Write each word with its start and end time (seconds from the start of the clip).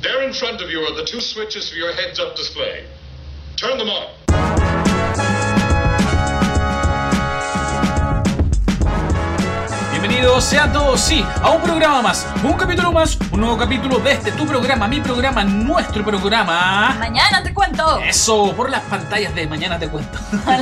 There 0.00 0.22
in 0.22 0.32
front 0.32 0.62
of 0.62 0.70
you 0.70 0.78
are 0.82 0.94
the 0.94 1.04
two 1.04 1.20
switches 1.20 1.70
for 1.70 1.76
your 1.76 1.92
heads-up 1.92 2.36
display. 2.36 2.84
Turn 3.56 3.78
them 3.78 3.88
on. 3.90 4.06
Bienvenidos 9.90 10.44
sean 10.44 10.72
todos, 10.72 11.00
sí, 11.00 11.24
a 11.42 11.50
un 11.50 11.62
programa 11.62 12.00
más, 12.00 12.24
un 12.44 12.52
capítulo 12.52 12.92
más, 12.92 13.18
un 13.32 13.40
nuevo 13.40 13.58
capítulo 13.58 13.98
de 13.98 14.12
este, 14.12 14.30
tu 14.30 14.46
programa, 14.46 14.86
mi 14.86 15.00
programa, 15.00 15.42
nuestro 15.42 16.04
programa. 16.04 16.94
Mañana 16.96 17.42
te 17.42 17.52
cuento. 17.52 17.98
Eso, 17.98 18.54
por 18.54 18.70
las 18.70 18.82
pantallas 18.82 19.34
de 19.34 19.48
mañana 19.48 19.80
te 19.80 19.88
cuento. 19.88 20.16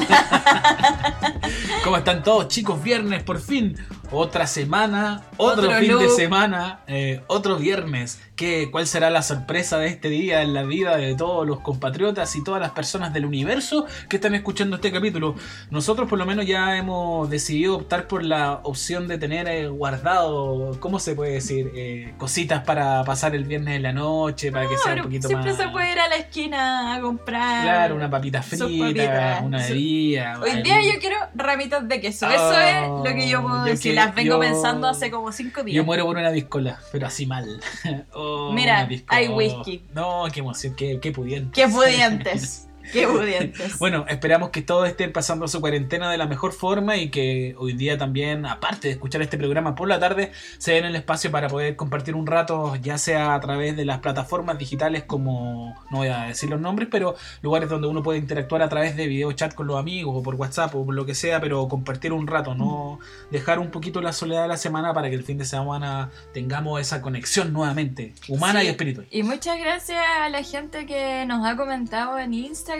¿Cómo 1.84 1.98
están 1.98 2.23
todos 2.23 2.48
chicos? 2.48 2.82
Viernes, 2.82 3.23
por 3.23 3.39
fin. 3.39 3.77
Otra 4.12 4.46
semana, 4.46 5.23
otro, 5.36 5.64
Otro 5.64 5.79
fin 5.80 5.88
de 5.98 6.04
look. 6.06 6.11
semana, 6.16 6.80
eh, 6.86 7.23
otro 7.27 7.56
viernes. 7.56 8.20
¿Qué, 8.36 8.68
¿Cuál 8.70 8.86
será 8.86 9.09
la 9.11 9.23
sorpresa 9.23 9.79
de 9.79 9.88
este 9.88 10.09
día 10.11 10.43
en 10.43 10.52
la 10.52 10.62
vida 10.62 10.96
de 10.96 11.15
todos 11.16 11.46
los 11.46 11.60
compatriotas 11.60 12.37
y 12.37 12.45
todas 12.45 12.60
las 12.60 12.70
personas 12.73 13.12
del 13.15 13.24
universo 13.24 13.87
que 14.10 14.16
están 14.16 14.34
escuchando 14.34 14.77
este 14.77 14.92
capítulo? 14.92 15.34
Nosotros 15.70 16.06
por 16.09 16.19
lo 16.19 16.27
menos 16.27 16.46
ya 16.46 16.77
hemos 16.77 17.29
decidido 17.30 17.77
optar 17.77 18.06
por 18.06 18.23
la 18.24 18.60
opción 18.62 19.09
de 19.09 19.16
tener 19.19 19.48
eh, 19.48 19.69
guardado, 19.69 20.77
¿cómo 20.80 20.98
se 21.01 21.15
puede 21.15 21.32
decir? 21.32 21.73
Eh, 21.74 22.15
cositas 22.18 22.62
para 22.62 23.02
pasar 23.04 23.34
el 23.34 23.45
viernes 23.45 23.77
en 23.77 23.82
la 23.82 23.93
noche, 23.95 24.52
para 24.52 24.68
que 24.68 24.77
sea 24.79 24.95
un 24.95 25.02
poquito 25.02 25.29
siempre 25.29 25.51
más... 25.52 25.60
se 25.60 25.68
puede 25.68 25.93
ir 25.93 25.98
a 25.98 26.09
la 26.09 26.16
esquina 26.16 26.95
a 26.95 27.01
comprar. 27.01 27.62
Claro, 27.65 27.96
una 27.96 28.10
papita 28.10 28.43
frita, 28.43 28.66
papitas. 28.66 29.43
una 29.43 29.62
Su- 29.62 29.73
bebida. 29.73 30.38
Hoy 30.43 30.62
día 30.62 30.80
yo 30.82 31.01
quiero 31.01 31.16
ramitas 31.34 31.88
de 31.88 32.01
queso. 32.01 32.29
Eso 32.30 32.52
es 32.60 32.87
lo 32.88 33.04
que 33.04 33.29
yo 33.29 33.43
puedo 33.43 33.57
Oh, 33.62 33.65
yo 33.66 33.73
decir. 33.73 33.95
Las 33.96 34.14
vengo 34.14 34.34
yo- 34.34 34.41
pensando 34.41 34.88
hace 34.88 35.10
como 35.10 35.32
cinco 35.32 35.62
días. 35.62 35.77
Yo 35.77 35.84
muero 35.84 36.04
por 36.06 36.16
una 36.16 36.30
discola, 36.30 36.78
pero 36.92 37.06
así 37.06 37.27
mal. 37.27 37.60
Oh, 38.12 38.52
Mira, 38.52 38.88
hay 39.09 39.28
whisky. 39.28 39.82
No, 39.95 40.24
qué 40.32 40.41
emoción, 40.41 40.74
qué, 40.74 40.98
qué 41.00 41.12
pudiente. 41.12 41.50
Qué 41.52 41.68
pudientes. 41.68 42.62
Qué 42.92 43.06
pudientes. 43.06 43.79
Bueno, 43.79 44.04
esperamos 44.09 44.51
que 44.51 44.62
todos 44.62 44.88
estén 44.88 45.12
pasando 45.12 45.48
su 45.48 45.60
cuarentena 45.60 46.10
de 46.10 46.18
la 46.18 46.26
mejor 46.26 46.52
forma 46.52 46.96
y 46.96 47.10
que 47.10 47.54
hoy 47.59 47.73
día 47.73 47.98
también, 47.98 48.46
aparte 48.46 48.88
de 48.88 48.95
escuchar 48.95 49.23
este 49.23 49.37
programa 49.38 49.74
por 49.74 49.88
la 49.88 49.98
tarde, 49.98 50.32
se 50.59 50.73
den 50.73 50.84
el 50.84 50.96
espacio 50.96 51.30
para 51.30 51.48
poder 51.48 51.76
compartir 51.76 52.15
un 52.15 52.26
rato, 52.26 52.76
ya 52.76 52.98
sea 52.98 53.34
a 53.34 53.40
través 53.40 53.76
de 53.76 53.84
las 53.84 53.98
plataformas 53.98 54.59
digitales 54.59 55.04
como, 55.04 55.74
no 55.90 55.98
voy 55.98 56.09
a 56.09 56.23
decir 56.24 56.48
los 56.51 56.60
nombres, 56.60 56.88
pero 56.90 57.16
lugares 57.43 57.68
donde 57.68 57.88
uno 57.88 58.02
puede 58.02 58.18
interactuar 58.18 58.62
a 58.62 58.68
través 58.68 58.96
de 58.96 59.06
video 59.06 59.32
chat 59.32 59.54
con 59.54 59.66
los 59.66 59.78
amigos 59.78 60.15
o 60.16 60.23
por 60.23 60.34
WhatsApp 60.37 60.74
o 60.74 60.84
por 60.84 60.95
lo 60.95 61.04
que 61.06 61.15
sea, 61.15 61.40
pero 61.40 61.66
compartir 61.68 62.12
un 62.12 62.26
rato, 62.26 62.54
no 62.54 62.98
dejar 63.30 63.59
un 63.59 63.71
poquito 63.71 64.00
la 64.00 64.12
soledad 64.12 64.43
de 64.43 64.48
la 64.48 64.56
semana 64.56 64.94
para 64.94 65.09
que 65.09 65.16
el 65.16 65.25
fin 65.25 65.38
de 65.38 65.44
semana 65.44 66.10
tengamos 66.32 66.81
esa 66.81 67.03
conexión 67.03 67.53
nuevamente, 67.53 68.15
humana 68.28 68.60
Sí. 68.60 68.66
y 68.66 68.71
espiritual. 68.71 69.06
Y 69.10 69.22
muchas 69.22 69.59
gracias 69.59 70.04
a 70.21 70.28
la 70.28 70.43
gente 70.43 70.87
que 70.87 71.25
nos 71.26 71.44
ha 71.44 71.56
comentado 71.56 72.19
en 72.19 72.32
Instagram 72.34 72.75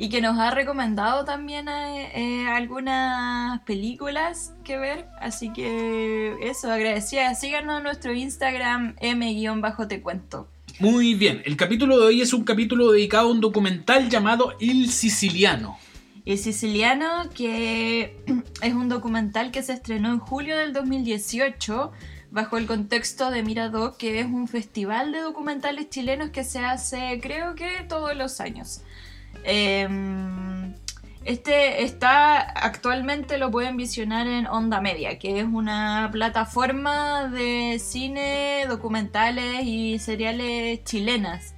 y 0.00 0.08
que 0.08 0.20
nos 0.20 0.38
ha 0.38 0.50
recomendado 0.50 1.24
también 1.24 1.68
eh, 1.68 2.10
eh, 2.14 2.46
algunas 2.46 3.60
películas 3.62 4.54
que 4.64 4.78
ver. 4.78 5.06
Así 5.20 5.52
que 5.52 6.36
eso, 6.42 6.70
agradecida. 6.70 7.34
Síganos 7.34 7.78
en 7.78 7.82
nuestro 7.82 8.14
Instagram 8.14 8.94
m-te 9.00 10.00
cuento. 10.00 10.48
Muy 10.78 11.14
bien, 11.14 11.42
el 11.44 11.56
capítulo 11.56 11.98
de 11.98 12.06
hoy 12.06 12.22
es 12.22 12.32
un 12.32 12.44
capítulo 12.44 12.92
dedicado 12.92 13.28
a 13.28 13.32
un 13.32 13.40
documental 13.40 14.08
llamado 14.08 14.54
Il 14.60 14.92
Siciliano. 14.92 15.76
El 16.24 16.38
Siciliano, 16.38 17.28
que 17.34 18.16
es 18.62 18.74
un 18.74 18.88
documental 18.88 19.50
que 19.50 19.64
se 19.64 19.72
estrenó 19.72 20.12
en 20.12 20.20
julio 20.20 20.56
del 20.56 20.72
2018 20.72 21.90
bajo 22.30 22.58
el 22.58 22.66
contexto 22.66 23.30
de 23.30 23.42
Mirador, 23.42 23.96
que 23.96 24.20
es 24.20 24.26
un 24.26 24.48
festival 24.48 25.12
de 25.12 25.20
documentales 25.20 25.88
chilenos 25.90 26.30
que 26.30 26.44
se 26.44 26.58
hace 26.60 27.20
creo 27.22 27.54
que 27.54 27.84
todos 27.88 28.16
los 28.16 28.40
años. 28.40 28.82
Em, 29.44 30.74
este 31.24 31.82
está 31.82 32.38
actualmente 32.38 33.38
lo 33.38 33.50
pueden 33.50 33.76
visionar 33.76 34.26
en 34.26 34.46
Onda 34.46 34.80
Media, 34.80 35.18
que 35.18 35.40
es 35.40 35.44
una 35.44 36.08
plataforma 36.12 37.28
de 37.28 37.78
cine, 37.78 38.64
documentales 38.68 39.64
y 39.64 39.98
seriales 39.98 40.84
chilenas 40.84 41.54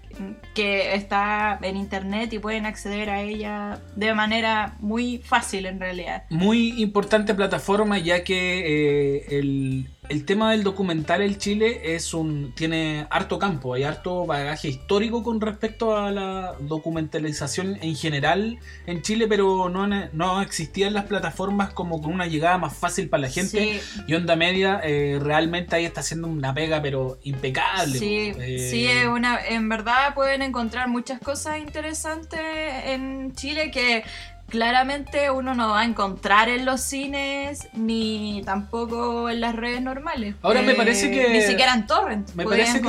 que 0.55 0.95
está 0.95 1.59
en 1.63 1.77
internet 1.77 2.33
y 2.33 2.39
pueden 2.39 2.67
acceder 2.67 3.11
a 3.11 3.23
ella 3.23 3.81
de 3.97 4.13
manera 4.15 4.77
muy 4.81 5.19
fácil 5.19 5.67
en 5.67 5.81
realidad. 5.81 6.25
Muy 6.31 6.81
importante 6.83 7.35
plataforma 7.35 7.99
ya 7.99 8.25
que 8.25 9.19
eh, 9.19 9.39
el, 9.39 9.89
el 10.11 10.25
tema 10.25 10.51
del 10.51 10.65
documental 10.65 11.23
en 11.23 11.39
Chile 11.39 11.95
es 11.95 12.13
un 12.15 12.53
tiene 12.57 13.07
harto 13.11 13.39
campo, 13.39 13.75
hay 13.75 13.85
harto 13.85 14.27
bagaje 14.27 14.67
histórico 14.67 15.23
con 15.23 15.41
respecto 15.41 15.97
a 15.97 16.11
la 16.11 16.57
documentalización 16.59 17.79
en 17.81 17.95
general 17.95 18.59
en 18.87 19.03
Chile, 19.03 19.29
pero 19.29 19.69
no, 19.69 19.87
no 19.87 20.43
existían 20.43 20.95
las 20.95 21.05
plataformas 21.05 21.73
como 21.73 22.03
con 22.03 22.13
una 22.13 22.27
llegada 22.27 22.59
más 22.59 22.77
fácil 22.77 23.09
para 23.09 23.23
la 23.23 23.31
gente. 23.31 23.81
Sí, 23.81 24.03
Y 24.09 24.15
Onda 24.15 24.35
Media 24.35 24.81
eh, 24.83 25.21
realmente 25.23 25.77
ahí 25.77 25.85
está 25.85 26.01
haciendo 26.01 26.27
una 26.27 26.53
pega, 26.53 26.83
pero 26.83 27.21
impecable. 27.23 27.97
sí. 27.97 28.33
Eh, 28.37 28.69
sí, 28.69 28.87
es 28.87 29.07
una, 29.07 29.39
en 29.47 29.69
verdad 29.69 30.13
pueden 30.15 30.43
encontrar 30.43 30.89
muchas 30.89 31.21
cosas 31.21 31.59
interesantes 31.59 32.41
en 32.85 33.33
Chile 33.37 33.71
que 33.71 34.03
claramente 34.51 35.31
uno 35.31 35.55
no 35.55 35.71
va 35.71 35.81
a 35.81 35.85
encontrar 35.85 36.49
en 36.49 36.65
los 36.67 36.81
cines 36.83 37.69
ni 37.73 38.43
tampoco 38.45 39.31
en 39.31 39.41
las 39.41 39.55
redes 39.57 39.81
normales. 39.81 40.35
Ahora 40.43 40.61
me 40.63 40.73
Eh, 40.73 40.77
parece 40.77 41.11
que- 41.11 41.31
Ni 41.31 41.41
siquiera 41.41 41.73
en 41.75 41.87
Torrent. 41.87 42.35
Me 42.35 42.45
parece 42.45 42.83
que 42.83 42.89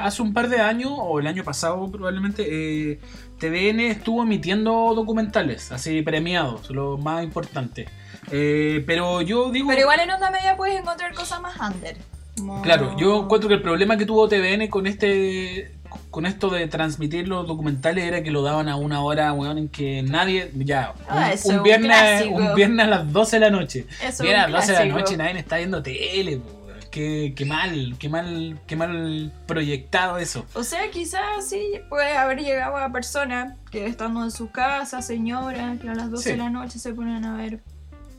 hace 0.00 0.22
un 0.22 0.32
par 0.32 0.48
de 0.48 0.60
años, 0.60 0.92
o 0.96 1.18
el 1.18 1.26
año 1.26 1.42
pasado 1.42 1.90
probablemente, 1.90 2.44
eh, 2.92 3.00
TVN 3.38 3.80
estuvo 3.90 4.22
emitiendo 4.22 4.92
documentales, 4.94 5.72
así 5.72 6.02
premiados, 6.02 6.70
lo 6.70 6.98
más 6.98 7.24
importante. 7.24 7.88
Eh, 8.30 8.84
pero 8.86 9.22
yo 9.22 9.50
digo... 9.50 9.68
Pero 9.68 9.80
igual 9.80 10.00
en 10.00 10.10
Onda 10.10 10.30
Media 10.30 10.56
puedes 10.56 10.78
encontrar 10.78 11.14
cosas 11.14 11.40
más 11.40 11.56
under. 11.60 11.96
Como- 12.36 12.62
Claro, 12.62 12.96
yo 12.96 13.22
encuentro 13.24 13.48
que 13.48 13.54
el 13.56 13.62
problema 13.62 13.96
que 13.96 14.06
tuvo 14.06 14.28
TVN 14.28 14.68
con 14.68 14.86
este 14.86 15.72
con 16.10 16.26
esto 16.26 16.48
de 16.50 16.66
transmitir 16.68 17.28
los 17.28 17.46
documentales 17.46 18.04
era 18.04 18.22
que 18.22 18.30
lo 18.30 18.42
daban 18.42 18.68
a 18.68 18.76
una 18.76 19.00
hora, 19.02 19.32
weón, 19.32 19.58
en 19.58 19.68
que 19.68 20.02
nadie, 20.02 20.50
ya, 20.54 20.92
un, 20.98 21.04
Ah, 21.08 21.32
eso 21.32 21.48
un 21.50 21.56
un 21.58 21.62
viernes, 21.62 21.88
clásico. 21.90 22.34
un 22.36 22.54
viernes 22.54 22.86
a 22.86 22.88
las 22.88 23.12
12 23.12 23.36
de 23.36 23.40
la 23.40 23.50
noche. 23.50 23.86
Eso 24.02 24.22
Mira, 24.24 24.44
a 24.44 24.48
las 24.48 24.64
un 24.68 24.74
12 24.74 24.82
de 24.84 24.88
la 24.88 24.98
noche 25.00 25.16
nadie 25.16 25.38
está 25.38 25.56
viendo 25.58 25.82
tele, 25.82 26.36
weón. 26.36 26.58
qué, 26.90 27.34
qué 27.36 27.44
mal, 27.44 27.96
qué 27.98 28.08
mal, 28.08 28.58
qué 28.66 28.76
mal 28.76 29.32
proyectado 29.46 30.18
eso. 30.18 30.46
O 30.54 30.62
sea, 30.64 30.90
quizás 30.90 31.48
sí 31.48 31.60
puede 31.88 32.16
haber 32.16 32.38
llegado 32.40 32.76
a 32.76 32.90
personas 32.90 33.54
que 33.70 33.86
estando 33.86 34.24
en 34.24 34.30
su 34.30 34.50
casa, 34.50 35.02
señoras, 35.02 35.78
que 35.80 35.88
a 35.90 35.94
las 35.94 36.10
12 36.10 36.22
Sí. 36.24 36.30
de 36.30 36.36
la 36.38 36.48
noche 36.50 36.78
se 36.78 36.94
ponen 36.94 37.24
a 37.26 37.36
ver 37.36 37.60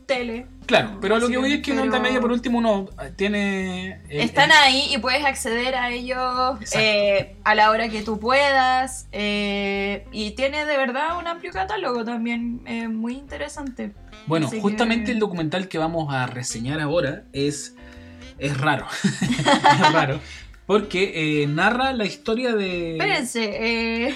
tele. 0.10 0.46
Claro, 0.66 0.98
pero 1.02 1.18
lo 1.18 1.28
que 1.30 1.38
voy 1.38 1.54
es 1.54 1.62
que 1.62 1.72
en 1.72 1.78
Pero- 1.78 1.88
Onda 1.88 2.00
Media 2.00 2.20
por 2.22 2.32
último 2.32 2.58
uno 2.60 2.90
eh, 3.02 3.12
tiene... 3.16 3.88
eh, 4.10 4.24
Están 4.24 4.52
eh, 4.52 4.54
ahí 4.64 4.88
y 4.94 4.98
puedes 5.00 5.26
acceder 5.26 5.74
a 5.76 5.90
ellos 5.90 6.60
eh, 6.76 7.36
a 7.44 7.56
la 7.56 7.72
hora 7.72 7.90
que 7.90 8.02
tú 8.04 8.20
puedas. 8.20 9.08
eh, 9.12 10.06
y 10.12 10.32
tiene 10.32 10.66
de 10.66 10.78
verdad 10.78 11.18
un 11.18 11.26
amplio 11.28 11.52
catálogo 11.52 12.04
también 12.06 12.62
eh, 12.68 12.88
muy 12.88 13.14
interesante. 13.14 13.94
Bueno, 14.28 14.46
Así 14.48 14.58
que- 14.58 14.62
justamente 14.62 15.12
el 15.12 15.20
documental 15.20 15.68
que 15.68 15.78
vamos 15.80 16.14
a 16.14 16.28
reseñar 16.28 16.80
ahora 16.80 17.24
es, 17.34 17.76
es 18.38 18.56
raro. 18.58 18.86
es 19.04 19.94
raro. 19.94 20.20
Porque 20.68 21.48
narra 21.50 21.94
la 21.94 22.06
historia 22.06 22.54
de... 22.54 22.92
Espérense, 22.92 23.44
eh, 24.10 24.16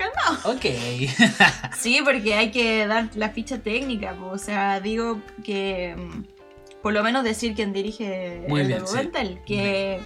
calmado. 0.00 0.56
Ok. 0.56 0.64
Sí, 1.78 2.00
porque 2.04 2.34
hay 2.34 2.50
que 2.50 2.86
dar 2.86 3.08
la 3.14 3.30
ficha 3.30 3.58
técnica. 3.58 4.14
po. 4.14 4.26
O 4.26 4.38
sea, 4.38 4.80
digo 4.80 5.20
que 5.44 5.94
mm, 5.96 6.24
por 6.82 6.92
lo 6.92 7.02
menos 7.02 7.24
decir 7.24 7.54
quién 7.54 7.72
dirige 7.72 8.44
Muy 8.48 8.62
el 8.62 8.66
bien, 8.68 8.86
sí. 8.86 9.38
Que 9.46 10.00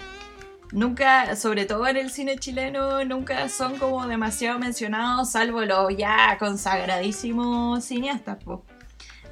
nunca, 0.73 1.37
sobre 1.37 1.65
todo 1.65 1.87
en 1.87 1.97
el 1.97 2.11
cine 2.11 2.37
chileno, 2.37 3.05
nunca 3.05 3.49
son 3.49 3.79
como 3.79 4.07
demasiado 4.07 4.59
mencionados, 4.59 5.31
salvo 5.31 5.63
los 5.63 5.97
ya 5.97 6.37
consagradísimos 6.39 7.85
cineastas. 7.85 8.43
po. 8.45 8.65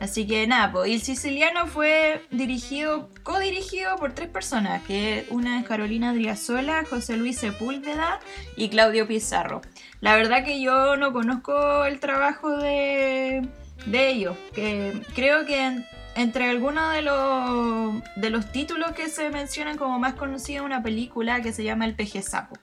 Así 0.02 0.26
que 0.26 0.48
nada, 0.48 0.72
pues, 0.72 0.90
El 0.90 1.00
Siciliano 1.00 1.68
fue 1.68 2.26
dirigido, 2.32 3.08
co-dirigido 3.22 3.94
por 3.96 4.12
tres 4.14 4.28
personas, 4.28 4.82
que 4.82 5.26
una 5.30 5.60
es 5.60 5.64
Carolina 5.64 6.12
Driazola, 6.12 6.84
José 6.90 7.16
Luis 7.16 7.38
Sepúlveda 7.38 8.18
y 8.56 8.68
Claudio 8.68 9.06
Pizarro. 9.06 9.62
La 10.00 10.16
verdad 10.16 10.44
que 10.44 10.60
yo 10.60 10.96
no 10.96 11.12
conozco 11.12 11.84
el 11.84 12.00
trabajo 12.00 12.50
de, 12.56 13.46
de 13.86 14.08
ellos, 14.08 14.36
que 14.52 15.00
creo 15.14 15.46
que 15.46 15.64
en- 15.66 15.86
entre 16.16 16.50
algunos 16.50 16.92
de 16.94 17.02
los, 17.02 17.94
de 18.16 18.30
los 18.30 18.50
títulos 18.50 18.90
que 18.92 19.08
se 19.08 19.30
mencionan 19.30 19.78
como 19.78 20.00
más 20.00 20.14
conocida 20.14 20.62
una 20.62 20.82
película 20.82 21.42
que 21.42 21.52
se 21.52 21.62
llama 21.62 21.84
El 21.86 21.94
Peje 21.94 22.22
Sapo, 22.22 22.56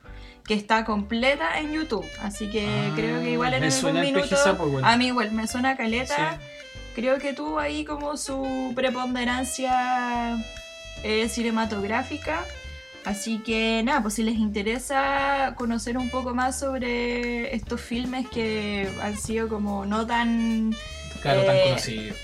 que 0.46 0.56
está 0.56 0.84
completa 0.84 1.58
en 1.60 1.72
YouTube, 1.72 2.06
así 2.22 2.50
que 2.50 2.68
Ah, 2.68 2.92
creo 2.98 3.22
que 3.22 3.32
igual 3.32 3.54
en 3.54 3.64
algún 3.64 4.02
minuto 4.02 4.36
Sapo, 4.36 4.68
igual. 4.68 4.84
a 4.84 4.98
mí 4.98 5.08
igual 5.08 5.32
me 5.32 5.48
suena 5.48 5.78
caleta. 5.78 6.34
Sí. 6.38 6.46
Creo 7.00 7.18
que 7.18 7.32
tuvo 7.32 7.60
ahí 7.60 7.86
como 7.86 8.18
su 8.18 8.74
preponderancia 8.76 10.38
eh, 11.04 11.30
cinematográfica. 11.30 12.44
Así 13.06 13.40
que 13.40 13.82
nada, 13.86 14.02
pues 14.02 14.16
si 14.16 14.24
les 14.24 14.36
interesa 14.36 15.54
conocer 15.56 15.98
un 15.98 16.10
poco 16.10 16.36
más 16.36 16.60
sobre 16.60 17.56
estos 17.56 17.80
filmes 17.80 18.28
que 18.28 18.90
han 19.02 19.16
sido 19.16 19.48
como 19.48 19.86
no 19.86 20.06
tan 20.06 20.76
Claro, 21.22 21.46
tan 21.46 21.56
Eh, 21.56 21.62
conocido. 21.70 22.16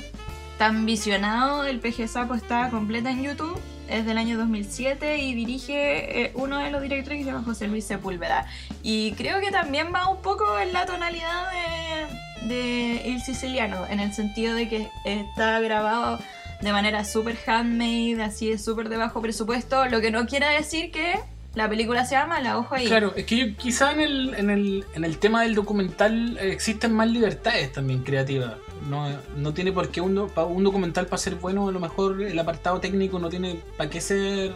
tan 0.57 0.85
visionado, 0.85 1.63
el 1.63 1.79
PG 1.79 2.09
Sapo 2.09 2.35
está 2.35 2.69
completa 2.69 3.09
en 3.11 3.23
YouTube. 3.23 3.57
Es 3.87 4.05
del 4.05 4.17
año 4.17 4.37
2007 4.37 5.19
y 5.19 5.35
dirige 5.35 6.23
eh, 6.25 6.31
uno 6.33 6.57
de 6.57 6.69
los 6.71 6.81
directores 6.81 7.19
que 7.19 7.23
se 7.23 7.31
llama 7.31 7.45
José 7.45 7.67
Luis 7.69 7.85
Sepúlveda. 7.85 8.45
Y 8.83 9.13
creo 9.13 9.39
que 9.39 9.51
también 9.51 9.93
va 9.95 10.09
un 10.09 10.21
poco 10.21 10.59
en 10.59 10.73
la 10.73 10.85
tonalidad 10.85 11.49
de, 11.51 12.24
de 12.47 13.13
El 13.13 13.21
Siciliano, 13.21 13.85
en 13.89 13.99
el 13.99 14.13
sentido 14.13 14.55
de 14.55 14.67
que 14.69 14.89
está 15.03 15.59
grabado 15.59 16.19
de 16.61 16.71
manera 16.71 17.03
súper 17.05 17.37
handmade, 17.45 18.21
así 18.23 18.49
de 18.49 18.57
súper 18.57 18.89
de 18.89 18.97
bajo 18.97 19.21
presupuesto, 19.21 19.85
lo 19.85 20.01
que 20.01 20.11
no 20.11 20.25
quiere 20.25 20.47
decir 20.47 20.91
que 20.91 21.19
la 21.53 21.69
película 21.69 22.05
sea 22.05 22.25
mala, 22.25 22.57
ojo 22.57 22.75
ahí. 22.75 22.87
Claro, 22.87 23.13
es 23.15 23.25
que 23.25 23.37
yo, 23.37 23.57
quizá 23.57 23.93
en 23.93 24.01
el, 24.01 24.33
en, 24.35 24.49
el, 24.49 24.85
en 24.93 25.05
el 25.05 25.17
tema 25.17 25.41
del 25.43 25.55
documental 25.55 26.37
eh, 26.37 26.51
existen 26.51 26.93
más 26.93 27.09
libertades 27.09 27.71
también 27.71 28.03
creativas. 28.03 28.55
No, 28.89 29.07
no 29.37 29.53
tiene 29.53 29.71
por 29.71 29.89
qué 29.89 30.01
un, 30.01 30.17
un 30.17 30.63
documental 30.63 31.05
para 31.05 31.17
ser 31.17 31.35
bueno, 31.35 31.67
a 31.69 31.71
lo 31.71 31.79
mejor 31.79 32.21
el 32.21 32.37
apartado 32.37 32.79
técnico 32.79 33.19
no 33.19 33.29
tiene 33.29 33.59
para 33.77 33.89
qué 33.89 34.01
ser 34.01 34.51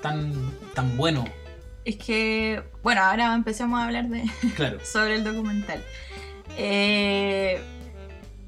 tan, 0.00 0.32
tan 0.74 0.96
bueno. 0.96 1.24
Es 1.84 1.96
que, 1.96 2.62
bueno, 2.82 3.02
ahora 3.02 3.34
empecemos 3.34 3.78
a 3.78 3.84
hablar 3.84 4.08
de, 4.08 4.24
Claro. 4.56 4.78
sobre 4.84 5.16
el 5.16 5.24
documental. 5.24 5.82
Eh, 6.56 7.60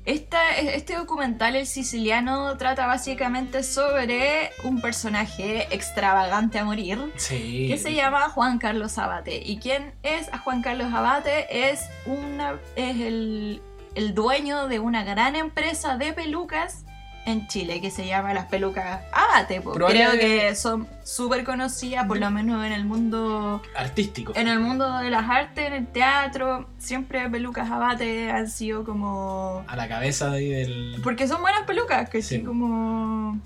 esta- 0.04 0.56
este 0.58 0.94
documental, 0.94 1.56
El 1.56 1.66
Siciliano, 1.66 2.56
trata 2.56 2.86
básicamente 2.86 3.62
sobre 3.64 4.50
un 4.62 4.80
personaje 4.80 5.66
extravagante 5.74 6.58
a 6.60 6.64
morir 6.64 7.12
Sí. 7.16 7.66
que 7.68 7.76
se 7.76 7.92
llama 7.92 8.28
Juan 8.28 8.58
Carlos 8.58 8.98
Abate. 8.98 9.42
¿Y 9.44 9.58
quién 9.58 9.94
es 10.04 10.32
a 10.32 10.38
Juan 10.38 10.62
Carlos 10.62 10.92
Abate? 10.94 11.70
Es, 11.70 11.80
una, 12.06 12.54
es 12.76 12.96
el, 13.00 13.60
el 13.96 14.14
dueño 14.14 14.68
de 14.68 14.78
una 14.78 15.02
gran 15.02 15.34
empresa 15.34 15.96
de 15.96 16.12
pelucas 16.12 16.84
en 17.26 17.46
Chile 17.48 17.80
que 17.80 17.90
se 17.90 18.06
llama 18.06 18.32
Las 18.32 18.46
Pelucas 18.46 19.02
Abate. 19.12 19.60
po. 19.60 19.72
Creo 19.72 20.12
que 20.12 20.54
son 20.54 20.88
súper 21.04 21.44
conocidas, 21.44 22.06
por 22.06 22.18
lo 22.18 22.30
menos 22.30 22.64
en 22.64 22.72
el 22.72 22.84
mundo 22.84 23.62
Artístico. 23.74 24.32
en 24.34 24.48
el 24.48 24.60
mundo 24.60 24.98
de 24.98 25.10
las 25.10 25.28
artes, 25.28 25.66
en 25.66 25.72
el 25.74 25.86
teatro, 25.86 26.68
siempre 26.78 27.28
pelucas 27.28 27.70
abate 27.70 28.30
han 28.30 28.48
sido 28.48 28.84
como... 28.84 29.64
A 29.66 29.76
la 29.76 29.88
cabeza 29.88 30.30
de 30.30 30.38
ahí 30.38 30.48
del... 30.48 31.00
Porque 31.02 31.28
son 31.28 31.42
buenas 31.42 31.62
pelucas, 31.64 32.08
que 32.08 32.22
sí, 32.22 32.42
como... 32.42 33.38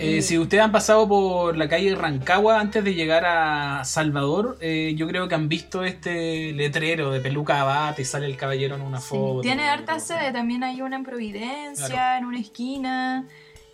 Eh, 0.00 0.22
si 0.22 0.38
ustedes 0.38 0.62
han 0.62 0.70
pasado 0.70 1.08
por 1.08 1.56
la 1.56 1.68
calle 1.68 1.92
Rancagua 1.96 2.60
antes 2.60 2.84
de 2.84 2.94
llegar 2.94 3.24
a 3.26 3.84
Salvador, 3.84 4.56
eh, 4.60 4.94
yo 4.96 5.08
creo 5.08 5.26
que 5.26 5.34
han 5.34 5.48
visto 5.48 5.82
este 5.82 6.52
letrero 6.52 7.10
de 7.10 7.20
peluca 7.20 7.60
abate 7.60 8.02
y 8.02 8.04
sale 8.04 8.26
el 8.26 8.36
caballero 8.36 8.76
en 8.76 8.82
una 8.82 9.00
Sí, 9.00 9.08
foto. 9.08 9.40
Tiene 9.40 9.64
harta 9.68 9.98
sede, 9.98 10.30
también 10.32 10.62
hay 10.62 10.82
una 10.82 10.94
en 10.94 11.02
Providencia, 11.04 11.88
Claro. 11.88 12.18
en 12.20 12.24
una 12.26 12.38
esquina, 12.38 13.26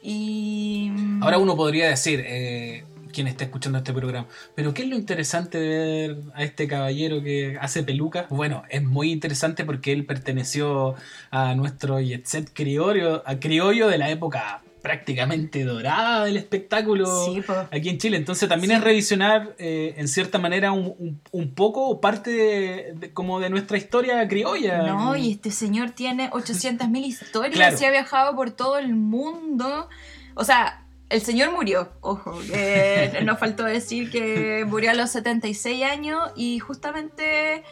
y... 0.02 0.90
Ahora 1.20 1.36
uno 1.36 1.56
podría 1.56 1.88
decir, 1.88 2.22
eh, 2.26 2.84
quien 3.12 3.26
está 3.26 3.44
escuchando 3.44 3.76
este 3.76 3.92
programa, 3.92 4.26
pero 4.54 4.72
¿qué 4.72 4.82
es 4.82 4.88
lo 4.88 4.96
interesante 4.96 5.58
de 5.58 5.68
ver 6.08 6.16
a 6.34 6.42
este 6.42 6.66
caballero 6.66 7.22
que 7.22 7.58
hace 7.60 7.82
pelucas? 7.82 8.30
Bueno, 8.30 8.62
es 8.70 8.82
muy 8.82 9.12
interesante 9.12 9.64
porque 9.66 9.92
él 9.92 10.06
perteneció 10.06 10.94
a 11.30 11.54
nuestro 11.54 12.00
jet 12.00 12.24
set 12.24 12.50
criollo, 12.54 13.22
a 13.26 13.36
criollo 13.38 13.88
de 13.88 13.98
la 13.98 14.08
época 14.10 14.62
prácticamente 14.84 15.64
dorada 15.64 16.26
del 16.26 16.36
espectáculo 16.36 17.06
Sí, 17.24 17.42
aquí 17.72 17.88
en 17.88 17.96
Chile. 17.98 18.18
Entonces 18.18 18.48
también 18.48 18.70
Sí. 18.72 18.76
es 18.76 18.84
revisionar 18.84 19.56
eh, 19.58 19.94
en 19.96 20.06
cierta 20.08 20.38
manera 20.38 20.72
un, 20.72 20.94
un- 20.98 21.20
un 21.32 21.54
poco 21.54 22.00
parte 22.02 22.30
de, 22.30 22.92
de- 22.94 23.12
como 23.12 23.40
de 23.40 23.48
nuestra 23.48 23.78
historia 23.78 24.28
criolla. 24.28 24.82
No, 24.82 25.16
y 25.16 25.32
este 25.32 25.50
señor 25.50 25.92
tiene 25.92 26.30
800.000 26.30 27.04
historias 27.06 27.54
Claro. 27.54 27.76
y 27.80 27.84
ha 27.86 27.90
viajado 27.90 28.36
por 28.36 28.50
todo 28.50 28.76
el 28.78 28.94
mundo. 28.94 29.88
O 30.34 30.44
sea, 30.44 30.84
el 31.08 31.22
señor 31.22 31.50
murió, 31.52 31.90
ojo, 32.02 32.38
que 32.46 33.20
nos 33.24 33.38
faltó 33.38 33.64
decir 33.64 34.10
que 34.10 34.64
murió 34.68 34.90
a 34.90 34.94
los 34.94 35.10
76 35.10 35.82
años 35.84 36.20
y 36.36 36.58
justamente 36.58 37.62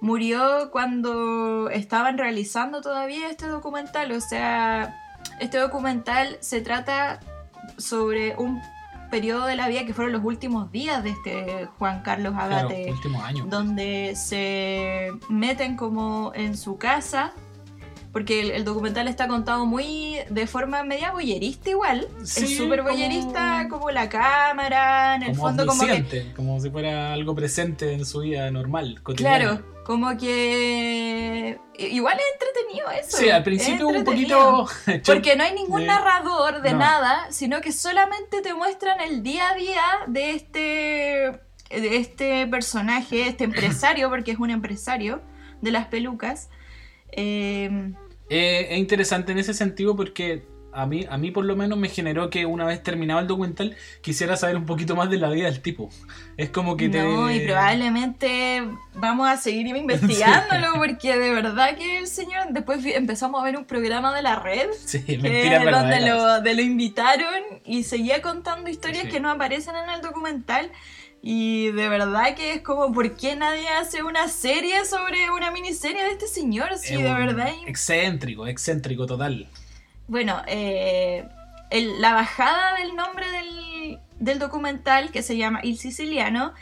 murió 0.00 0.70
cuando 0.72 1.68
estaban 1.70 2.16
realizando 2.18 2.80
todavía 2.80 3.28
este 3.30 3.46
documental. 3.46 4.10
O 4.12 4.20
sea, 4.20 4.98
este 5.42 5.58
documental 5.58 6.36
se 6.40 6.60
trata 6.60 7.20
sobre 7.78 8.36
un 8.36 8.60
periodo 9.10 9.46
de 9.46 9.56
la 9.56 9.68
vida 9.68 9.84
que 9.84 9.92
fueron 9.92 10.12
los 10.12 10.24
últimos 10.24 10.72
días 10.72 11.02
de 11.04 11.10
este 11.10 11.66
Juan 11.78 12.00
Carlos 12.02 12.32
Claro, 12.32 12.54
Agate 12.68 12.90
últimos 12.90 13.22
años. 13.24 13.50
donde 13.50 14.14
se 14.16 15.10
meten 15.28 15.76
como 15.76 16.32
en 16.34 16.56
su 16.56 16.78
casa, 16.78 17.32
porque 18.10 18.40
el, 18.40 18.50
el 18.52 18.64
documental 18.64 19.08
está 19.08 19.28
contado 19.28 19.66
muy 19.66 20.16
de 20.30 20.46
forma 20.46 20.82
media 20.82 21.12
boyerista 21.12 21.70
igual, 21.70 22.08
Sí, 22.22 22.44
es 22.44 22.56
súper 22.56 22.82
boyerista, 22.82 23.66
como... 23.68 23.90
la 23.90 24.08
cámara, 24.08 25.16
en 25.16 25.22
el 25.24 25.28
como 25.36 25.42
fondo 25.42 25.66
como 25.66 25.84
que... 25.84 26.32
como 26.34 26.60
si 26.60 26.70
fuera 26.70 27.12
algo 27.12 27.34
presente 27.34 27.92
en 27.92 28.06
su 28.06 28.20
vida 28.20 28.50
normal, 28.50 29.00
cotidiana. 29.02 29.38
Claro, 29.38 29.71
como 29.84 30.16
que... 30.16 31.58
Igual 31.78 32.16
es 32.18 32.24
entretenido 32.34 32.90
eso. 32.90 33.16
Sí, 33.16 33.30
al 33.30 33.42
principio 33.42 33.88
un 33.88 34.04
poquito. 34.04 34.66
Porque 35.06 35.34
no 35.36 35.42
hay 35.44 35.54
ningún 35.54 35.86
narrador 35.86 36.62
de 36.62 36.72
No. 36.72 36.78
nada, 36.78 37.26
sino 37.30 37.60
que 37.60 37.72
solamente 37.72 38.40
te 38.42 38.54
muestran 38.54 39.00
el 39.00 39.22
día 39.22 39.50
a 39.50 39.54
día 39.54 39.82
de 40.06 40.30
este, 40.30 40.60
de 40.60 41.96
este 41.96 42.46
personaje, 42.46 43.26
este 43.26 43.44
empresario, 43.44 44.08
porque 44.10 44.30
es 44.32 44.38
un 44.38 44.50
empresario 44.50 45.20
de 45.60 45.70
las 45.72 45.86
pelucas. 45.86 46.48
Eh, 47.10 47.92
Eh, 48.30 48.68
es 48.70 48.78
interesante 48.78 49.32
en 49.32 49.38
ese 49.38 49.52
sentido 49.52 49.94
porque 49.96 50.46
a 50.72 50.86
mí, 50.86 51.06
a 51.08 51.18
mí 51.18 51.30
por 51.30 51.44
lo 51.44 51.54
menos 51.56 51.78
me 51.78 51.88
generó 51.88 52.30
que 52.30 52.46
una 52.46 52.64
vez 52.64 52.82
terminado 52.82 53.20
el 53.20 53.26
documental 53.26 53.76
quisiera 54.00 54.36
saber 54.36 54.56
un 54.56 54.66
poquito 54.66 54.96
más 54.96 55.10
de 55.10 55.18
la 55.18 55.28
vida 55.30 55.46
del 55.46 55.60
tipo. 55.60 55.90
Es 56.36 56.50
como 56.50 56.76
que 56.76 56.88
te... 56.88 57.02
No, 57.02 57.30
y 57.30 57.40
probablemente 57.40 58.62
vamos 58.94 59.28
a 59.28 59.36
seguir 59.36 59.66
investigándolo, 59.76 60.74
porque 60.76 61.16
de 61.18 61.30
verdad 61.30 61.76
que 61.76 61.98
el 61.98 62.06
señor, 62.06 62.46
después 62.50 62.84
empezamos 62.84 63.40
a 63.40 63.44
ver 63.44 63.56
un 63.56 63.64
programa 63.64 64.14
de 64.14 64.22
la 64.22 64.36
red. 64.36 64.68
Sí, 64.84 65.02
que 65.04 65.18
mentiras 65.18 65.64
es 65.64 65.70
donde 65.70 66.00
lo, 66.00 66.40
de 66.40 66.54
lo 66.54 66.62
invitaron 66.62 67.34
y 67.64 67.84
seguía 67.84 68.22
contando 68.22 68.70
historias 68.70 69.04
Sí. 69.04 69.08
que 69.10 69.20
no 69.20 69.30
aparecen 69.30 69.74
en 69.76 69.90
el 69.90 70.00
documental. 70.00 70.70
Y 71.24 71.70
de 71.70 71.88
verdad 71.88 72.34
que 72.34 72.54
es 72.54 72.62
como, 72.62 72.92
¿por 72.92 73.14
qué 73.16 73.36
nadie 73.36 73.68
hace 73.68 74.02
una 74.02 74.26
serie 74.26 74.84
sobre 74.84 75.30
una 75.30 75.52
miniserie 75.52 76.02
de 76.02 76.10
este 76.10 76.26
señor? 76.26 76.76
Sí, 76.78 76.94
Es 76.94 77.02
de 77.02 77.12
verdad. 77.14 77.48
Excéntrico, 77.66 78.46
excéntrico 78.48 79.06
total. 79.06 79.48
Bueno, 80.12 80.42
eh, 80.46 81.26
el- 81.70 82.02
la 82.02 82.12
bajada 82.12 82.76
del 82.78 82.94
nombre 82.94 83.24
del, 83.30 83.98
del 84.20 84.38
documental, 84.38 85.10
que 85.10 85.22
se 85.22 85.38
llama 85.38 85.60
Il 85.62 85.78
Siciliano, 85.78 86.52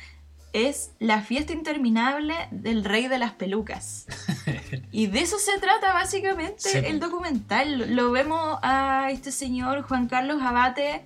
es 0.53 0.93
la 1.01 1.21
fiesta 1.21 1.53
interminable 1.53 2.35
del 2.53 2.85
rey 2.85 3.09
de 3.09 3.19
las 3.19 3.33
pelucas. 3.33 4.07
y 4.93 5.09
de 5.09 5.19
eso 5.21 5.41
se 5.41 5.59
trata 5.59 5.93
básicamente 5.93 6.61
Sí, 6.61 6.79
el 6.79 7.01
documental. 7.01 7.97
Lo 7.97 8.13
vemos 8.13 8.59
a 8.63 9.09
este 9.11 9.33
señor 9.33 9.83
Juan 9.83 10.07
Carlos 10.07 10.41
Abate 10.43 11.03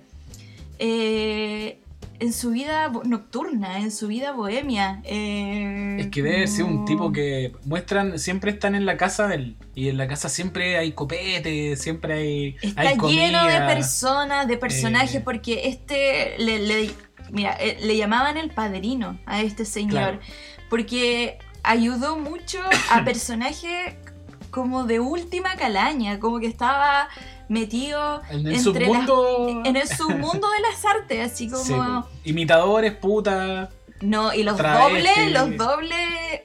eh, 0.77 1.79
en 2.19 2.31
su 2.33 2.51
vida 2.51 2.91
nocturna, 3.03 3.79
en 3.79 3.91
su 3.91 4.07
vida 4.07 4.31
bohemia. 4.31 5.01
eh, 5.03 5.97
Es 5.99 6.07
que 6.07 6.21
debe 6.23 6.47
ser 6.47 6.65
un 6.65 6.85
tipo 6.85 7.11
que 7.11 7.53
muestran, 7.65 8.17
siempre 8.19 8.51
están 8.51 8.75
en 8.75 8.85
la 8.85 8.97
casa 8.97 9.27
del, 9.27 9.55
y 9.73 9.89
en 9.89 9.97
la 9.97 10.07
casa 10.07 10.29
siempre 10.29 10.77
hay 10.77 10.91
copete, 10.93 11.75
siempre 11.77 12.13
hay, 12.13 12.55
Está 12.61 12.81
hay 12.81 12.97
lleno 12.97 13.45
de 13.45 13.59
personas, 13.61 14.47
de 14.47 14.57
personajes, 14.57 15.15
Eh. 15.15 15.21
porque 15.23 15.67
este 15.67 16.35
le, 16.39 16.59
le- 16.59 16.91
mira, 17.31 17.55
eh, 17.59 17.77
le 17.81 17.97
llamaban 17.97 18.37
el 18.37 18.49
padrino 18.51 19.17
a 19.25 19.41
este 19.41 19.65
señor, 19.65 19.91
Claro. 19.91 20.19
porque 20.69 21.37
ayudó 21.63 22.17
mucho 22.17 22.59
a 22.91 23.03
personajes 23.05 23.95
como 24.51 24.85
de 24.85 24.99
última 25.01 25.55
calaña, 25.55 26.19
como 26.19 26.39
que 26.39 26.47
estaba 26.47 27.09
metido 27.49 28.21
En 28.29 28.47
el 28.47 28.55
entre 28.55 28.85
submundo. 28.85 29.47
las- 29.59 29.67
en 29.67 29.75
el 29.75 29.87
submundo 29.87 30.47
de 30.51 30.59
las 30.61 30.85
artes, 30.85 31.31
así 31.31 31.49
como 31.49 31.63
Sí, 32.23 32.29
imitadores, 32.29 32.93
puta. 32.93 33.69
no, 34.01 34.33
y 34.33 34.43
los 34.43 34.57
dobles, 34.57 35.31
los 35.31 35.57
dobles, 35.57 35.97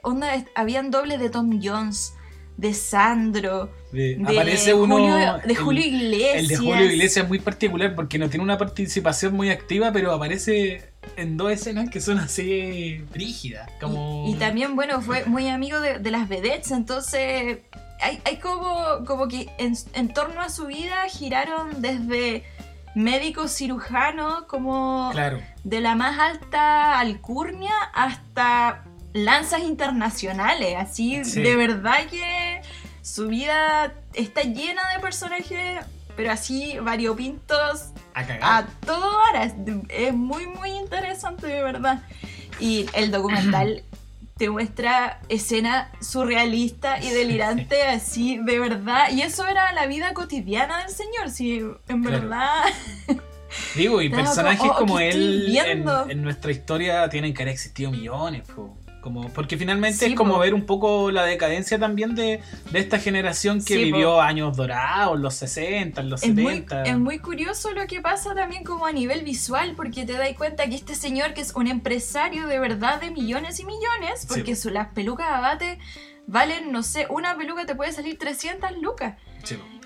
onda, 0.03 0.45
habían 0.55 0.91
dobles 0.91 1.19
de 1.21 1.31
Tom 1.31 1.61
Jones, 1.63 2.15
de 2.57 2.75
Sandro, 2.75 3.71
de- 3.91 4.17
de 4.17 4.23
aparece 4.23 4.75
uno. 4.75 4.97
Julio, 4.97 5.15
de 5.17 5.53
el- 5.53 5.57
Julio 5.57 5.85
Iglesias. 5.87 6.35
El 6.37 6.49
de 6.49 6.57
Julio 6.59 6.85
Iglesias 6.85 7.25
es 7.25 7.29
muy 7.29 7.39
particular 7.39 7.95
porque 7.95 8.19
no 8.19 8.29
tiene 8.29 8.45
una 8.45 8.59
participación 8.59 9.33
muy 9.35 9.49
activa, 9.51 9.93
pero 9.93 10.13
aparece 10.13 10.91
en 11.17 11.39
dos 11.39 11.51
escenas 11.53 11.89
que 11.89 12.01
son 12.03 12.19
así 12.19 12.99
brígidas. 13.13 13.69
Como... 13.81 14.27
Y, 14.29 14.33
y 14.33 14.35
también, 14.35 14.77
bueno, 14.77 15.01
fue 15.01 15.25
muy 15.25 15.49
amigo 15.49 15.81
de, 15.81 15.99
de 15.99 16.11
las 16.11 16.29
vedettes, 16.29 16.71
entonces 16.71 17.61
hay, 18.03 18.21
hay 18.25 18.37
como, 18.39 19.05
como 19.07 19.29
que 19.29 19.49
en, 19.59 19.75
en 19.95 20.13
torno 20.13 20.41
a 20.41 20.49
su 20.49 20.67
vida 20.67 21.05
giraron 21.09 21.81
desde 21.83 22.45
médico 22.95 23.47
cirujano 23.49 24.47
como 24.49 25.11
Claro. 25.13 25.41
de 25.65 25.81
la 25.81 25.95
más 25.95 26.19
alta 26.19 26.99
alcurnia 26.99 27.75
hasta 27.95 28.85
lanzas 29.13 29.61
internacionales. 29.63 30.77
Así, 30.79 31.25
Sí. 31.25 31.43
de 31.43 31.57
verdad 31.57 32.07
que 32.11 32.63
su 33.03 33.29
vida 33.29 33.93
está 34.15 34.43
llena 34.43 34.83
de 34.95 35.01
personajes, 35.01 35.85
pero 36.17 36.33
así 36.33 36.79
variopintos 36.81 37.91
A 38.15 38.25
cagar. 38.27 38.41
a 38.43 38.67
todo 38.85 39.19
hora. 39.29 39.45
Es, 39.45 39.55
es 39.89 40.13
muy, 40.15 40.47
muy 40.47 40.71
interesante, 40.71 41.47
de 41.47 41.63
verdad. 41.63 42.03
Y 42.59 42.87
el 42.95 43.11
documental 43.11 43.83
te 44.41 44.49
muestra 44.49 45.21
escena 45.29 45.93
surrealista 46.01 46.99
y 46.99 47.11
delirante, 47.11 47.83
así, 47.83 48.39
de 48.43 48.59
verdad. 48.59 49.11
Y 49.13 49.21
eso 49.21 49.47
era 49.47 49.71
la 49.73 49.87
vida 49.87 50.15
cotidiana 50.15 50.79
del 50.79 50.89
señor, 50.89 51.29
si 51.29 51.59
en 51.59 52.03
Claro. 52.03 52.23
verdad. 52.23 52.63
Digo, 53.77 54.01
y 54.01 54.09
personajes 54.09 54.61
como, 54.61 54.73
oh, 54.73 54.79
como 54.79 54.97
¿qué 54.97 55.09
estoy 55.11 55.59
él 55.59 55.59
en, 55.59 56.11
en 56.11 56.23
nuestra 56.23 56.53
historia 56.53 57.07
tienen 57.11 57.35
que 57.35 57.43
haber 57.43 57.53
existido 57.53 57.91
millones, 57.91 58.45
po. 58.57 58.79
Como, 59.01 59.29
porque 59.31 59.57
finalmente 59.57 59.97
Sí, 59.99 60.13
es 60.13 60.15
como 60.15 60.35
po. 60.35 60.41
ver 60.41 60.53
un 60.53 60.67
poco 60.67 61.11
la 61.11 61.25
decadencia 61.25 61.79
también 61.79 62.15
de, 62.15 62.41
de 62.71 62.79
esta 62.79 62.99
generación 62.99 63.59
que 63.65 63.75
Sí, 63.75 63.85
vivió 63.85 64.13
po. 64.17 64.21
años 64.21 64.55
dorados, 64.57 65.19
los 65.19 65.35
60, 65.37 66.03
los 66.03 66.23
Es 66.23 66.35
muy, 66.35 66.57
70. 66.57 66.83
es 66.83 66.99
muy 66.99 67.19
curioso 67.19 67.73
lo 67.73 67.87
que 67.87 68.01
pasa 68.03 68.35
también 68.35 68.63
como 68.63 68.85
a 68.85 68.93
nivel 68.93 69.23
visual, 69.25 69.73
porque 69.75 70.05
te 70.05 70.13
das 70.13 70.29
cuenta 70.37 70.67
que 70.69 70.75
este 70.75 70.95
señor 70.95 71.33
que 71.33 71.41
es 71.41 71.55
un 71.55 71.67
empresario 71.67 72.47
de 72.47 72.59
verdad 72.59 73.01
de 73.01 73.11
millones 73.11 73.59
y 73.61 73.65
millones, 73.65 74.27
porque 74.29 74.55
Sí. 74.55 74.63
su- 74.63 74.71
las 74.71 74.89
pelucas 74.89 75.29
abate 75.31 75.79
valen, 76.27 76.71
no 76.71 76.83
sé, 76.83 77.07
una 77.09 77.37
peluca 77.37 77.65
te 77.67 77.75
puede 77.75 77.93
salir 77.93 78.19
300 78.19 78.71
lucas. 78.83 79.15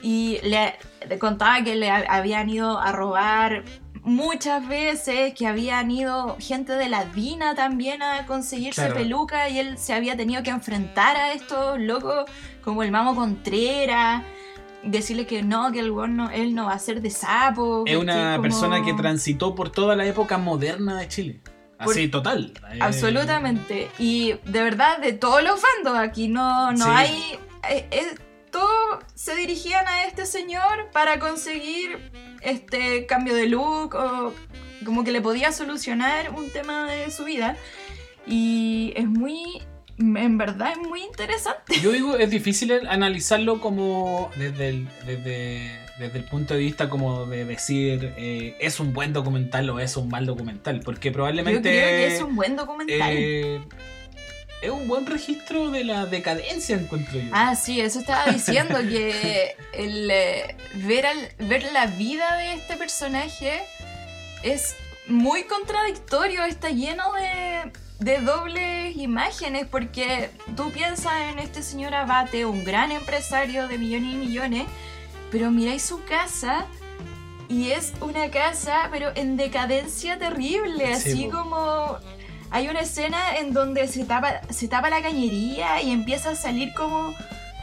Y 0.03 0.39
le, 0.43 0.75
le 1.09 1.19
contaba 1.19 1.63
que 1.63 1.77
le 1.77 1.89
ha- 1.91 2.05
habían 2.09 2.51
ido 2.51 2.79
a 2.79 2.93
robar 2.93 3.65
muchas 4.05 4.67
veces, 4.69 5.35
que 5.35 5.47
habían 5.47 5.91
ido 5.91 6.37
gente 6.39 6.73
de 6.75 6.89
la 6.89 7.05
DINA 7.07 7.55
también 7.55 8.03
a 8.03 8.27
conseguirse 8.27 8.83
Claro. 8.83 8.95
peluca 8.97 9.49
y 9.49 9.59
él 9.59 9.79
se 9.79 9.95
había 9.95 10.17
tenido 10.17 10.43
que 10.43 10.51
enfrentar 10.51 11.17
a 11.17 11.33
estos 11.33 11.81
locos 11.81 12.25
como 12.63 12.83
el 12.83 12.91
Mamo 12.93 13.15
Contreras. 13.15 14.23
Decirle 14.83 15.27
que 15.27 15.43
no, 15.43 15.73
que 15.73 15.81
el 15.81 15.95
no, 16.15 16.29
él 16.31 16.55
no 16.55 16.67
va 16.67 16.75
a 16.75 16.79
ser 16.79 17.01
de 17.01 17.09
sapo. 17.09 17.85
Es 17.87 17.97
una 17.97 18.39
persona 18.43 18.85
que 18.85 18.93
transitó 18.93 19.55
por 19.55 19.71
toda 19.73 19.97
la 19.97 20.05
época 20.05 20.37
moderna 20.37 20.99
de 21.01 21.09
Chile. 21.09 21.41
Así, 21.79 22.09
total. 22.09 22.53
Eh, 22.73 22.79
Absolutamente. 22.83 23.91
Y 23.99 24.35
de 24.45 24.63
verdad, 24.63 24.99
de 24.99 25.13
todos 25.15 25.43
los 25.43 25.61
bandos 25.61 25.99
aquí 25.99 26.29
no, 26.29 26.73
no 26.73 26.85
Sí. 26.85 26.91
hay. 26.91 27.39
eh, 27.71 27.87
eh, 27.91 28.15
todos 28.55 29.01
se 29.17 29.35
dirigían 29.35 29.85
a 29.89 30.05
este 30.05 30.27
señor 30.27 30.89
para 30.93 31.19
conseguir 31.19 31.99
este 32.41 33.05
cambio 33.07 33.35
de 33.35 33.49
look 33.49 33.97
o 33.97 34.33
como 34.85 35.03
que 35.03 35.11
le 35.11 35.21
podía 35.21 35.51
solucionar 35.51 36.31
un 36.31 36.51
tema 36.51 36.89
de 36.89 37.11
su 37.11 37.25
vida. 37.25 37.57
Y 38.29 38.93
es 38.95 39.07
muy. 39.07 39.61
En 39.99 40.39
verdad 40.39 40.73
es 40.73 40.79
muy 40.89 41.03
interesante. 41.03 41.81
Yo 41.81 41.91
digo, 41.91 42.17
es 42.17 42.31
difícil 42.31 42.73
analizarlo 42.89 43.61
como 43.61 44.31
desde 44.37 44.69
el, 44.69 44.89
desde, 45.05 45.71
desde 45.99 46.19
el 46.19 46.25
punto 46.25 46.55
de 46.55 46.61
vista 46.61 46.89
como 46.89 47.27
de 47.27 47.45
decir 47.45 48.13
eh, 48.17 48.57
es 48.61 48.79
un 48.79 48.93
buen 48.93 49.13
documental 49.13 49.69
o 49.71 49.81
es 49.81 49.97
un 49.97 50.09
mal 50.09 50.27
documental, 50.27 50.81
porque 50.85 51.09
Yo 51.09 51.15
probablemente 51.15 51.61
creo 51.61 51.89
que 51.89 52.07
es 52.07 52.23
un 52.23 52.37
buen 52.37 52.55
documental. 52.55 53.13
eh, 53.13 53.61
es 54.65 54.71
un 54.71 54.89
buen 54.89 55.07
registro 55.07 55.71
de 55.71 55.85
la 55.85 56.07
decadencia, 56.07 56.77
encuentro 56.77 57.19
yo. 57.21 57.31
Ah, 57.33 57.55
sí, 57.57 57.81
eso 57.81 58.01
estaba 58.01 58.27
diciendo, 58.33 58.79
que 58.81 59.57
el 59.73 60.11
eh, 60.11 60.57
ver, 60.75 61.07
al- 61.07 61.29
ver 61.39 61.65
la 61.73 61.87
vida 61.87 62.37
de 62.37 62.55
este 62.55 62.77
personaje 62.77 63.63
es 64.43 64.75
muy 65.07 65.45
contradictorio, 65.45 66.45
está 66.45 66.71
lleno 66.71 67.13
de, 67.13 67.71
de 67.99 68.19
dobles 68.21 68.97
imágenes, 68.97 69.67
porque 69.71 70.31
tú 70.57 70.71
piensas 70.71 71.13
en 71.33 71.39
este 71.39 71.63
señor 71.63 71.95
Abate, 71.95 72.45
un 72.47 72.65
gran 72.65 72.91
empresario 72.93 73.69
de 73.69 73.79
millones 73.79 74.13
y 74.15 74.17
millones, 74.17 74.65
pero 75.31 75.51
miráis 75.51 75.83
su 75.83 76.03
casa 76.05 76.67
y 77.49 77.73
es 77.73 77.93
una 78.01 78.31
casa, 78.31 78.89
pero 78.91 79.13
en 79.15 79.37
decadencia 79.37 80.19
terrible, 80.19 80.97
Sí, 80.97 81.11
así 81.11 81.29
como... 81.29 81.99
Hay 82.55 82.69
una 82.69 82.83
escena 82.83 83.37
en 83.37 83.53
donde 83.53 83.89
se 83.89 84.05
tapa, 84.05 84.41
se 84.49 84.69
la 84.69 85.03
cañería 85.03 85.83
y 85.83 85.91
empieza 85.91 86.31
a 86.31 86.35
salir 86.37 86.73
como 86.73 87.13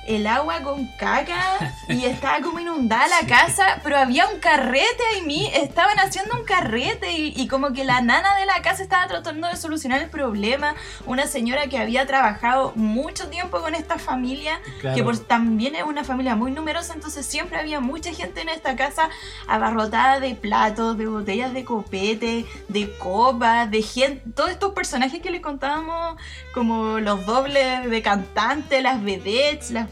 el 0.08 0.26
agua 0.28 0.62
con 0.62 0.88
caca 0.98 1.74
y 1.88 2.06
estaba 2.06 2.42
como 2.42 2.60
inundada 2.60 3.08
la 3.08 3.20
Sí. 3.20 3.26
casa, 3.28 3.80
pero 3.84 3.98
había 3.98 4.28
un 4.28 4.40
carrete 4.40 5.04
ahí, 5.14 5.22
mi- 5.22 5.48
estaban 5.48 6.00
haciendo 6.00 6.36
un 6.38 6.44
carrete 6.46 7.12
y, 7.12 7.34
y 7.36 7.48
como 7.48 7.72
que 7.74 7.84
la 7.84 8.02
nana 8.02 8.36
de 8.38 8.46
la 8.46 8.62
casa 8.62 8.82
estaba 8.84 9.08
tratando 9.08 9.48
de 9.48 9.56
solucionar 9.58 10.02
el 10.02 10.10
problema. 10.10 10.74
Una 11.06 11.28
señora 11.28 11.68
que 11.68 11.78
había 11.78 12.06
trabajado 12.08 12.74
mucho 12.76 13.30
tiempo 13.30 13.62
con 13.62 13.76
esta 13.76 14.00
familia 14.00 14.60
Claro. 14.80 14.96
que 14.96 15.04
por- 15.04 15.18
también 15.20 15.76
es 15.76 15.84
una 15.84 16.04
familia 16.04 16.36
muy 16.36 16.52
numerosa, 16.52 16.94
entonces 16.94 17.26
siempre 17.26 17.60
había 17.60 17.80
mucha 17.80 18.12
gente 18.14 18.42
en 18.42 18.50
esta 18.50 18.76
casa 18.76 19.10
abarrotada 19.48 20.20
de 20.20 20.34
platos, 20.36 20.98
de 20.98 21.06
botellas 21.08 21.54
de 21.54 21.64
copete, 21.64 22.46
de 22.68 22.98
copas, 22.98 23.70
de 23.70 23.82
gente, 23.82 24.24
todos 24.36 24.50
estos 24.50 24.74
personajes 24.74 25.22
que 25.22 25.30
les 25.32 25.42
contábamos, 25.42 26.18
como 26.54 27.00
los 27.00 27.26
dobles 27.26 27.90
de 27.90 28.02
cantantes, 28.02 28.82
las 28.82 29.04
vedettes, 29.04 29.72
las 29.72 29.88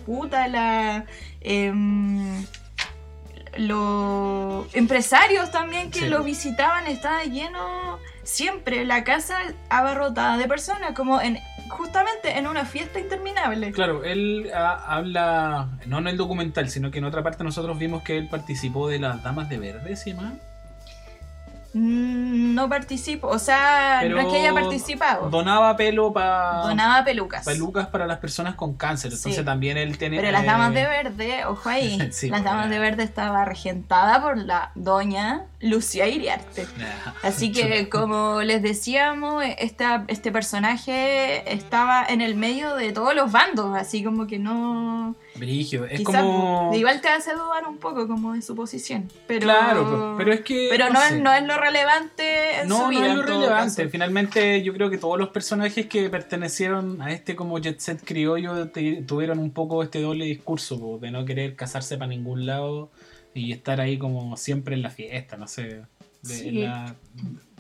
las... 0.48 1.04
em, 1.42 2.46
los 3.58 4.74
empresarios 4.76 5.52
también 5.52 5.92
que 5.92 6.00
Sí. 6.02 6.08
lo 6.08 6.24
visitaban 6.24 6.88
estaba 6.88 7.24
lleno 7.24 8.00
siempre 8.24 8.86
la 8.86 9.04
casa 9.04 9.38
abarrotada 9.70 10.38
de 10.38 10.48
personas 10.48 10.92
como 10.94 11.20
en 11.20 11.40
justamente 11.70 12.38
en 12.38 12.48
una 12.48 12.66
fiesta 12.66 13.00
interminable 13.00 13.72
Claro, 13.72 14.04
él 14.04 14.50
ah, 14.56 14.84
habla, 14.88 15.70
no 15.88 15.98
en 16.00 16.08
el 16.08 16.18
documental, 16.18 16.70
sino 16.70 16.90
que 16.92 17.00
en 17.00 17.06
otra 17.06 17.22
parte 17.24 17.44
nosotros 17.44 17.78
vimos 17.78 18.04
que 18.04 18.18
él 18.18 18.28
participó 18.30 18.88
de 18.88 19.00
las 19.00 19.24
Damas 19.24 19.50
de 19.50 19.58
Verde, 19.58 19.96
¿sí 19.96 20.14
más? 20.14 20.34
Mm, 21.74 22.56
No 22.56 22.68
participo, 22.68 23.28
o 23.28 23.40
sea, 23.40 24.02
no 24.10 24.20
es 24.20 24.26
que 24.28 24.38
haya 24.40 24.54
participado. 24.54 25.30
Donaba 25.30 25.76
pelo 25.78 26.12
para 26.12 26.62
Donaba 26.64 27.04
pelucas. 27.06 27.46
pelucas 27.46 27.88
para 27.88 28.06
las 28.08 28.18
personas 28.18 28.56
con 28.56 28.74
cáncer. 28.76 29.12
Entonces 29.12 29.38
Sí. 29.40 29.46
también 29.46 29.78
él 29.78 29.98
tiene. 29.98 30.18
Pero 30.18 30.32
las 30.32 30.44
eh, 30.44 30.48
damas 30.48 30.74
de 30.74 30.84
verde, 30.84 31.46
ojo 31.46 31.70
ahí, 31.70 31.98
Sí, 32.12 32.30
las 32.30 32.42
pues, 32.42 32.44
damas 32.52 32.66
ya. 32.66 32.72
de 32.72 32.80
verde 32.80 33.04
estaba 33.04 33.46
regentada 33.46 34.22
por 34.22 34.38
la 34.38 34.72
doña 34.76 35.46
Lucía 35.62 36.08
Iriarte. 36.08 36.66
Así 37.22 37.52
que 37.52 37.90
como 37.90 38.42
les 38.44 38.62
decíamos, 38.62 39.44
esta, 39.58 40.06
este 40.08 40.32
personaje 40.32 41.52
estaba 41.54 42.06
en 42.08 42.22
el 42.22 42.36
medio 42.36 42.76
de 42.76 42.92
todos 42.94 43.14
los 43.14 43.32
bandos, 43.32 43.76
así 43.78 44.04
como 44.04 44.26
que 44.26 44.40
no... 44.40 45.16
Brigio. 45.36 45.86
Es 45.86 46.00
quizás, 46.00 46.22
como. 46.22 46.72
Igual 46.74 47.00
te 47.02 47.08
hace 47.10 47.34
dudar 47.34 47.66
un 47.68 47.78
poco 47.78 48.08
como 48.08 48.34
de 48.34 48.42
su 48.42 48.56
posición. 48.56 49.10
Pero, 49.28 49.42
Claro, 49.44 49.84
pero- 49.86 50.16
pero 50.18 50.34
es 50.34 50.42
que. 50.42 50.68
Pero 50.70 50.90
no, 50.90 51.02
es, 51.02 51.18
no 51.20 51.32
es 51.32 51.44
lo 51.44 51.58
relevante 51.58 52.62
en 52.62 52.68
No, 52.68 52.76
su 52.78 52.82
no 52.84 52.90
vida. 52.90 53.06
es 53.06 53.12
en 53.12 53.18
lo 53.18 53.24
relevante. 53.24 53.82
caso. 53.84 53.90
Finalmente, 53.92 54.62
yo 54.64 54.74
creo 54.74 54.90
que 54.90 54.98
todos 54.98 55.18
los 55.18 55.30
personajes 55.30 55.86
que 55.86 56.10
pertenecieron 56.10 57.02
a 57.02 57.12
este 57.14 57.36
como 57.38 57.58
jet 57.60 57.80
set 57.80 58.04
criollo 58.04 58.68
te- 58.70 59.02
tuvieron 59.04 59.40
un 59.40 59.52
poco 59.52 59.82
este 59.84 60.02
doble 60.02 60.26
discurso 60.26 60.78
po, 60.80 60.98
de 61.00 61.12
no 61.12 61.24
querer 61.26 61.56
casarse 61.56 61.98
para 61.98 62.10
ningún 62.10 62.46
lado 62.46 62.90
y 63.34 63.52
estar 63.52 63.80
ahí 63.82 63.98
como 63.98 64.36
siempre 64.38 64.76
en 64.76 64.82
la 64.82 64.90
fiesta, 64.90 65.38
no 65.38 65.48
sé. 65.48 65.82
de 66.22 66.34
Sí. 66.36 66.52
la- 66.52 66.98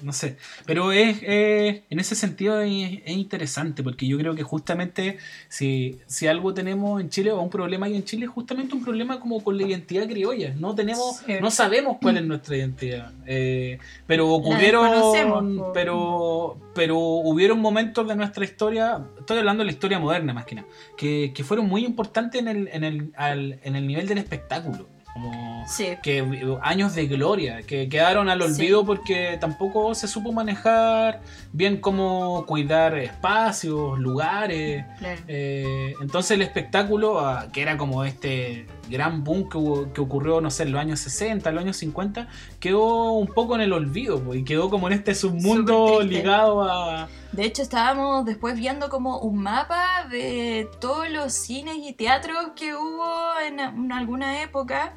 no 0.02 0.12
sé. 0.12 0.36
Pero 0.66 0.92
es, 0.92 1.20
es- 1.24 1.82
en 1.90 1.98
ese 1.98 2.14
sentido 2.14 2.60
es, 2.60 3.00
es 3.06 3.12
interesante 3.16 3.84
porque 3.84 4.06
yo 4.06 4.18
creo 4.18 4.36
que 4.36 4.44
justamente 4.44 5.18
si, 5.48 6.00
si 6.08 6.28
algo 6.28 6.54
tenemos 6.54 7.00
en 7.00 7.10
Chile 7.10 7.32
o 7.32 7.40
un 7.42 7.50
problema 7.50 7.86
hay 7.86 7.96
en 7.96 8.04
Chile 8.04 8.26
es 8.26 8.32
justamente 8.32 8.76
un 8.76 8.84
problema 8.84 9.22
como 9.22 9.42
con 9.42 9.58
la 9.58 9.64
identidad 9.66 10.06
criolla. 10.10 10.54
No 10.58 10.76
tenemos, 10.76 11.20
Sí. 11.26 11.36
no 11.40 11.50
sabemos 11.52 12.00
cuál 12.02 12.18
es 12.18 12.26
nuestra 12.26 12.58
identidad. 12.58 13.14
Eh, 13.26 13.78
pero 14.06 14.28
ocurrieron, 14.30 15.64
pero, 15.74 16.60
pero 16.76 16.98
hubieron 17.00 17.62
momentos 17.62 18.06
de 18.10 18.16
nuestra 18.18 18.44
historia, 18.44 19.06
estoy 19.20 19.38
hablando 19.38 19.62
de 19.62 19.68
la 19.68 19.72
historia 19.72 20.00
moderna 20.00 20.34
más 20.34 20.44
que 20.46 20.56
nada, 20.56 20.68
que, 20.98 21.32
que 21.34 21.46
fueron 21.46 21.66
muy 21.70 21.86
importantes 21.86 22.42
en 22.42 22.50
el, 22.50 22.68
en 22.74 22.84
el, 22.84 23.14
al- 23.16 23.58
en 23.64 23.78
el 23.78 23.88
nivel 23.88 24.06
del 24.06 24.18
espectáculo. 24.18 24.86
Como 25.13 25.66
Sí. 25.68 25.98
que 26.01 26.58
años 26.62 26.96
de 26.96 27.08
gloria 27.08 27.62
que 27.63 27.89
quedaron 27.89 28.30
al 28.30 28.42
Sí. 28.42 28.48
olvido 28.48 28.86
porque 28.86 29.38
tampoco 29.39 29.94
se 29.96 30.08
supo 30.08 30.32
manejar 30.32 31.22
bien 31.51 31.78
cómo 31.78 32.46
cuidar 32.46 32.98
espacios, 32.98 34.00
lugares. 34.00 34.86
Claro. 35.00 35.22
Eh, 35.28 35.94
entonces 36.01 36.32
el 36.32 36.42
espectáculo, 36.42 37.20
ah, 37.20 37.48
que 37.51 37.62
era 37.62 37.78
como 37.78 38.04
este 38.06 38.66
gran 38.89 39.24
boom 39.24 39.48
que, 39.50 39.58
hubo- 39.58 39.93
que 39.93 40.01
ocurrió, 40.01 40.41
no 40.41 40.50
sé, 40.51 40.63
en 40.63 40.72
los 40.74 40.81
años 40.81 41.00
60, 41.00 41.50
en 41.50 41.55
los 41.55 41.63
años 41.63 41.77
50, 41.77 42.27
quedó 42.60 43.12
un 43.13 43.27
poco 43.27 43.55
en 43.55 43.62
el 43.62 43.72
olvido 43.74 44.34
y 44.36 44.43
quedó 44.43 44.69
como 44.69 44.88
en 44.88 44.93
este 44.93 45.15
submundo 45.15 46.01
ligado 46.01 46.63
a... 46.63 47.08
De 47.31 47.46
hecho, 47.46 47.62
estábamos 47.62 48.25
después 48.25 48.55
viendo 48.55 48.89
como 48.89 49.19
un 49.19 49.38
mapa 49.43 49.86
de 50.10 50.67
todos 50.81 51.10
los 51.10 51.31
cines 51.34 51.75
y 51.77 51.93
teatros 51.93 52.38
que 52.55 52.74
hubo 52.74 53.08
en, 53.48 53.60
en 53.60 53.91
alguna 53.91 54.41
época. 54.41 54.93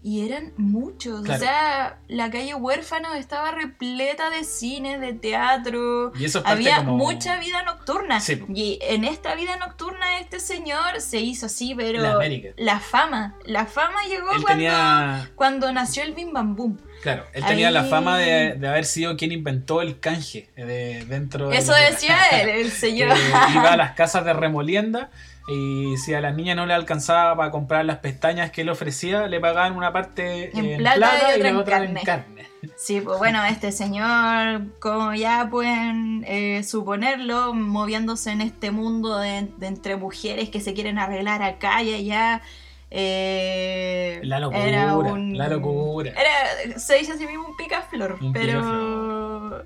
Y 0.00 0.24
eran 0.24 0.52
muchos. 0.56 1.22
Claro. 1.22 1.40
O 1.42 1.44
sea, 1.44 1.98
la 2.06 2.30
calle 2.30 2.54
Huérfano 2.54 3.14
estaba 3.14 3.50
repleta 3.50 4.30
de 4.30 4.44
cines, 4.44 5.00
de 5.00 5.12
teatro. 5.12 6.12
Y 6.18 6.24
eso 6.26 6.40
Había 6.44 6.78
como... 6.78 6.96
mucha 6.96 7.38
vida 7.40 7.62
nocturna. 7.64 8.20
Sí. 8.20 8.40
Y 8.54 8.78
en 8.82 9.04
esta 9.04 9.34
vida 9.34 9.56
nocturna 9.56 10.18
este 10.20 10.38
señor 10.40 11.00
se 11.00 11.20
hizo 11.20 11.46
así, 11.46 11.74
pero 11.74 12.00
La 12.00 12.12
América. 12.12 12.50
la 12.56 12.78
fama, 12.78 13.34
la 13.44 13.66
fama 13.66 13.98
llegó 14.08 14.28
cuando, 14.28 14.46
tenía, 14.46 15.30
cuando 15.34 15.72
nació 15.72 16.04
el 16.04 16.12
Bim 16.12 16.32
Bam 16.32 16.54
Boom. 16.54 16.78
claro, 17.02 17.24
él 17.32 17.44
tenía 17.44 17.70
la 17.70 17.84
fama 17.84 18.18
de, 18.18 18.54
de 18.54 18.68
haber 18.68 18.84
sido 18.84 19.16
quien 19.16 19.32
inventó 19.32 19.82
el 19.82 19.98
canje 19.98 20.48
de, 20.56 21.04
dentro 21.08 21.48
de 21.48 21.56
Eso 21.56 21.72
decía 21.74 22.16
él, 22.40 22.48
el 22.48 22.70
señor. 22.70 23.16
iba 23.52 23.72
a 23.72 23.76
las 23.76 23.92
casas 23.92 24.24
de 24.24 24.32
remolienda 24.32 25.10
y 25.48 25.96
si 25.96 26.12
a 26.14 26.20
las 26.20 26.34
niñas 26.36 26.56
no 26.56 26.66
le 26.66 26.74
alcanzaba 26.74 27.34
para 27.36 27.50
comprar 27.50 27.84
las 27.84 27.98
pestañas 27.98 28.50
que 28.50 28.60
él 28.60 28.68
ofrecía, 28.68 29.26
le 29.26 29.40
pagaban 29.40 29.76
una 29.76 29.92
parte 29.92 30.50
En 30.56 30.64
en, 30.64 30.78
plata 30.78 30.96
plata, 30.98 31.36
y 31.38 31.42
la 31.42 31.58
otra 31.58 31.76
en 31.78 31.94
carne. 31.94 32.02
carne. 32.04 32.48
Sí, 32.76 33.00
pues 33.00 33.18
bueno, 33.18 33.44
este 33.44 33.72
señor, 33.72 34.62
como 34.80 35.14
ya 35.14 35.48
pueden 35.50 36.24
eh, 36.26 36.62
suponerlo, 36.64 37.54
moviéndose 37.54 38.30
en 38.32 38.40
este 38.40 38.70
mundo 38.72 39.16
de, 39.18 39.48
de 39.56 39.66
entre 39.68 39.96
mujeres 39.96 40.50
que 40.50 40.60
se 40.60 40.74
quieren 40.74 40.98
arreglar 40.98 41.42
acá 41.42 41.82
y 41.82 41.94
allá. 41.94 42.42
eh, 42.90 44.20
La 44.24 44.40
locura, 44.40 44.64
era 44.64 44.96
un- 44.96 45.36
la 45.38 45.48
locura. 45.48 46.10
Era, 46.10 46.78
se 46.78 46.96
dice 46.98 47.12
así 47.12 47.26
mismo 47.26 47.46
un 47.48 47.56
picaflor, 47.56 48.18
Un 48.20 48.32
pero 48.32 49.64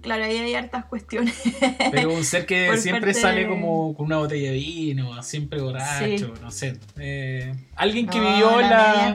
claro, 0.00 0.24
ahí 0.24 0.36
hay 0.38 0.54
hartas 0.54 0.84
cuestiones. 0.86 1.34
Pero 1.90 2.12
un 2.12 2.24
ser 2.24 2.46
que 2.46 2.76
siempre 2.78 3.12
parte 3.12 3.20
sale 3.20 3.46
como 3.48 3.94
con 3.94 4.06
una 4.06 4.18
botella 4.18 4.50
de 4.50 4.56
vino, 4.56 5.22
siempre 5.22 5.60
borracho, 5.60 6.04
Sí. 6.34 6.40
no 6.42 6.50
sé. 6.50 6.78
Eh, 6.98 7.54
alguien 7.76 8.06
que 8.06 8.18
No, 8.18 8.28
vivió 8.30 8.60
la 8.60 9.14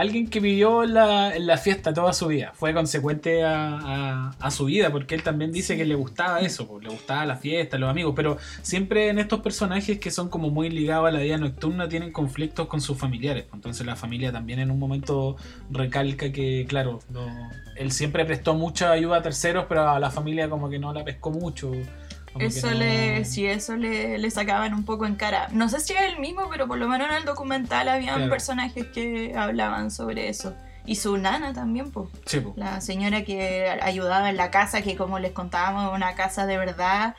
alguien 0.00 0.28
que 0.28 0.40
vivió 0.40 0.84
la, 0.84 1.34
en 1.34 1.46
la 1.46 1.56
fiesta 1.56 1.92
toda 1.92 2.12
su 2.12 2.26
vida, 2.28 2.52
fue 2.54 2.72
consecuente 2.74 3.44
a, 3.44 3.78
a- 3.78 4.30
a 4.40 4.50
su 4.50 4.66
vida, 4.66 4.90
porque 4.90 5.14
él 5.14 5.22
también 5.22 5.52
dice 5.52 5.76
que 5.76 5.84
le 5.84 5.94
gustaba 5.94 6.40
eso, 6.40 6.66
pues, 6.66 6.84
le 6.84 6.90
gustaba 6.90 7.24
la 7.26 7.36
fiesta, 7.36 7.78
los 7.78 7.90
amigos, 7.90 8.12
pero 8.16 8.36
siempre 8.62 9.08
en 9.08 9.18
estos 9.18 9.40
personajes 9.40 9.98
que 9.98 10.10
son 10.10 10.28
como 10.28 10.50
muy 10.50 10.70
ligados 10.70 11.08
a 11.08 11.10
la 11.10 11.20
vida 11.20 11.38
nocturna 11.38 11.88
tienen 11.88 12.12
conflictos 12.12 12.66
con 12.68 12.80
sus 12.80 12.96
familiares, 12.98 13.44
pues, 13.44 13.54
entonces 13.54 13.86
la 13.86 13.96
familia 13.96 14.32
también 14.32 14.58
en 14.60 14.70
un 14.70 14.78
momento 14.78 15.36
recalca 15.70 16.32
que, 16.32 16.66
claro, 16.68 17.00
no- 17.10 17.50
él 17.76 17.92
siempre 17.92 18.24
prestó 18.24 18.54
mucha 18.54 18.90
ayuda 18.90 19.18
a 19.18 19.22
terceros, 19.22 19.66
pero 19.68 19.88
a 19.88 20.00
la 20.00 20.10
familia 20.10 20.17
como 20.50 20.68
que 20.70 20.78
no 20.78 20.92
la 20.92 21.04
pescó 21.04 21.30
mucho. 21.30 21.72
Eso 22.38 22.70
no- 22.70 22.76
le, 22.78 23.24
sí, 23.24 23.46
eso 23.46 23.74
le, 23.76 24.18
le 24.18 24.30
sacaban 24.30 24.74
un 24.74 24.84
poco 24.84 25.06
en 25.06 25.16
cara. 25.16 25.48
No 25.52 25.68
sé 25.68 25.80
si 25.80 25.92
es 25.94 26.02
el 26.02 26.20
mismo, 26.20 26.42
pero 26.50 26.68
por 26.68 26.78
lo 26.78 26.86
menos 26.88 27.08
en 27.10 27.16
el 27.16 27.24
documental 27.24 27.88
habían 27.88 28.16
Claro. 28.16 28.30
personajes 28.30 28.86
que 28.88 29.34
hablaban 29.36 29.90
sobre 29.90 30.28
eso. 30.28 30.54
Y 30.84 30.94
su 30.96 31.16
nana 31.18 31.52
también, 31.52 31.90
pues. 31.90 32.08
Sí. 32.26 32.42
La 32.56 32.80
señora 32.80 33.22
que 33.24 33.68
ayudaba 33.82 34.30
en 34.30 34.36
la 34.36 34.50
casa, 34.50 34.82
que 34.82 34.96
como 34.96 35.18
les 35.18 35.32
contábamos, 35.32 35.94
una 35.94 36.14
casa 36.14 36.46
de 36.46 36.56
verdad, 36.58 37.14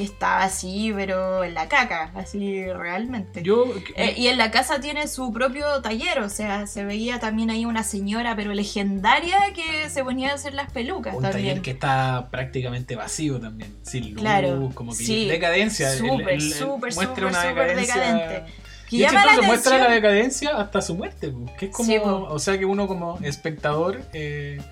que 0.00 0.04
estaba 0.06 0.44
así, 0.44 0.92
pero 0.96 1.44
en 1.44 1.52
la 1.52 1.68
caca, 1.68 2.10
así 2.14 2.64
realmente. 2.72 3.42
Yo, 3.42 3.66
Eh, 3.96 4.14
y 4.16 4.28
en 4.28 4.38
la 4.38 4.50
casa 4.50 4.80
tiene 4.80 5.06
su 5.08 5.30
propio 5.30 5.82
taller, 5.82 6.20
o 6.20 6.30
sea, 6.30 6.66
se 6.66 6.86
veía 6.86 7.20
también 7.20 7.50
ahí 7.50 7.66
una 7.66 7.82
señora, 7.82 8.34
pero 8.34 8.54
legendaria, 8.54 9.36
que 9.54 9.90
se 9.90 10.02
ponía 10.02 10.30
a 10.30 10.34
hacer 10.36 10.54
las 10.54 10.70
pelucas 10.72 11.14
un 11.14 11.22
también. 11.22 11.48
taller 11.48 11.62
que 11.62 11.72
está 11.72 12.28
prácticamente 12.30 12.96
vacío 12.96 13.38
también, 13.38 13.76
sin 13.82 14.14
luz, 14.14 14.20
Claro, 14.22 14.70
como 14.74 14.92
que 14.96 15.04
sí. 15.04 15.28
decadencia. 15.28 15.90
Súper, 15.92 16.40
súper, 16.40 16.92
súper, 16.94 17.76
decadente. 17.76 18.44
Que 18.88 18.96
Y 18.96 18.98
llama 19.00 19.26
la 19.36 19.42
muestra 19.42 19.76
la 19.76 19.90
decadencia 19.90 20.56
hasta 20.56 20.80
su 20.80 20.94
muerte, 20.94 21.30
que 21.58 21.66
es 21.66 21.72
como, 21.72 21.86
Sí, 21.86 21.98
o 22.02 22.38
sea 22.38 22.58
que 22.58 22.64
uno 22.64 22.86
como 22.88 23.18
espectador 23.22 24.00
eh, 24.14 24.62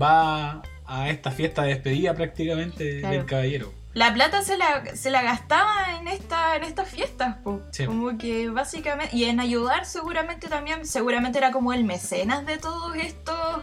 va 0.00 0.62
a 0.86 1.10
esta 1.10 1.32
fiesta 1.32 1.62
de 1.64 1.70
despedida 1.70 2.14
prácticamente 2.14 3.00
Claro. 3.00 3.16
del 3.16 3.26
caballero. 3.26 3.77
La 3.98 4.14
plata 4.14 4.42
se 4.42 4.56
la, 4.56 4.84
se 4.94 5.10
la 5.10 5.22
gastaba 5.22 5.98
en 5.98 6.06
esta 6.08 6.56
en 6.56 6.62
estas 6.64 6.88
fiestas, 6.88 7.36
po. 7.42 7.60
Sí. 7.72 7.84
como 7.86 8.16
que 8.16 8.48
básicamente 8.48 9.16
y 9.16 9.24
en 9.24 9.40
ayudar 9.40 9.84
seguramente 9.86 10.48
también, 10.48 10.86
seguramente 10.86 11.38
era 11.38 11.50
como 11.50 11.72
el 11.72 11.84
mecenas 11.84 12.46
de 12.46 12.58
todos 12.58 12.94
estos 12.96 13.60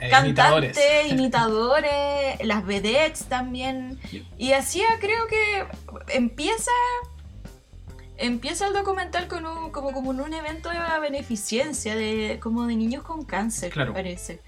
Eh, 0.00 0.10
cantantes, 0.10 0.76
imitadores. 1.08 1.12
imitadores, 1.12 2.46
las 2.46 2.66
vedettes 2.66 3.24
también. 3.26 3.98
Y 4.36 4.52
hacía, 4.52 4.86
creo 5.00 5.26
que 5.26 5.64
empieza 6.14 6.70
empieza 8.18 8.66
el 8.66 8.72
documental 8.72 9.28
con 9.28 9.44
un, 9.46 9.70
como, 9.70 9.92
como 9.92 10.12
en 10.12 10.20
un 10.20 10.32
evento 10.32 10.70
de 10.70 10.78
beneficencia 11.00 11.94
de 11.94 12.38
como 12.42 12.66
de 12.66 12.74
niños 12.76 13.02
con 13.04 13.24
cáncer, 13.24 13.70
Claro. 13.72 13.92
me 13.92 13.96
parece. 14.02 14.40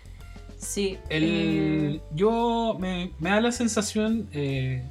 Sí. 0.59 0.99
El, 1.09 1.25
eh, 1.25 2.01
yo 2.15 2.77
me, 2.81 3.13
me 3.19 3.31
da 3.31 3.41
la 3.41 3.53
sensación 3.53 4.29
eh, 4.33 4.83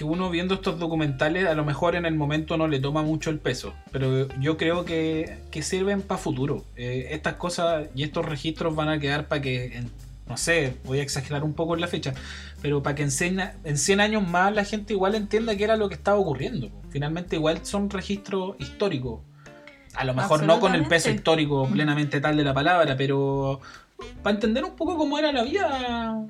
que 0.00 0.04
uno 0.04 0.30
viendo 0.30 0.54
estos 0.54 0.78
documentales 0.78 1.46
a 1.46 1.52
lo 1.52 1.62
mejor 1.62 1.94
en 1.94 2.06
el 2.06 2.14
momento 2.14 2.56
no 2.56 2.66
le 2.68 2.80
toma 2.80 3.02
mucho 3.02 3.28
el 3.28 3.38
peso, 3.38 3.74
pero 3.92 4.28
yo 4.40 4.56
creo 4.56 4.86
que, 4.86 5.36
que 5.50 5.60
sirven 5.60 6.00
para 6.00 6.16
futuro. 6.16 6.64
Eh, 6.74 7.08
estas 7.10 7.34
cosas 7.34 7.88
y 7.94 8.02
estos 8.02 8.24
registros 8.24 8.74
van 8.74 8.88
a 8.88 8.98
quedar 8.98 9.28
para 9.28 9.42
que, 9.42 9.82
no 10.26 10.38
sé, 10.38 10.72
voy 10.86 11.00
a 11.00 11.02
exagerar 11.02 11.44
un 11.44 11.52
poco 11.52 11.74
en 11.74 11.82
la 11.82 11.86
fecha, 11.86 12.14
pero 12.62 12.82
para 12.82 12.94
que 12.96 13.02
en 13.02 13.10
100, 13.10 13.40
a- 13.40 13.54
en 13.64 13.76
100 13.76 14.00
años 14.00 14.26
más 14.26 14.54
la 14.54 14.64
gente 14.64 14.94
igual 14.94 15.14
entienda 15.16 15.54
qué 15.54 15.64
era 15.64 15.76
lo 15.76 15.90
que 15.90 15.96
estaba 15.96 16.16
ocurriendo. 16.16 16.70
Finalmente 16.88 17.36
igual 17.36 17.66
son 17.66 17.90
registros 17.90 18.56
históricos. 18.58 19.20
A 19.92 20.04
lo 20.04 20.14
mejor 20.14 20.38
no 20.46 20.60
con 20.60 20.74
el 20.74 20.86
peso 20.88 21.10
histórico 21.10 21.68
plenamente 21.70 22.22
tal 22.22 22.38
de 22.38 22.44
la 22.44 22.54
palabra, 22.54 22.96
pero 22.96 23.60
para 24.22 24.34
entender 24.34 24.64
un 24.64 24.76
poco 24.76 24.96
cómo 24.96 25.18
era 25.18 25.30
la 25.30 25.42
vida 25.42 26.26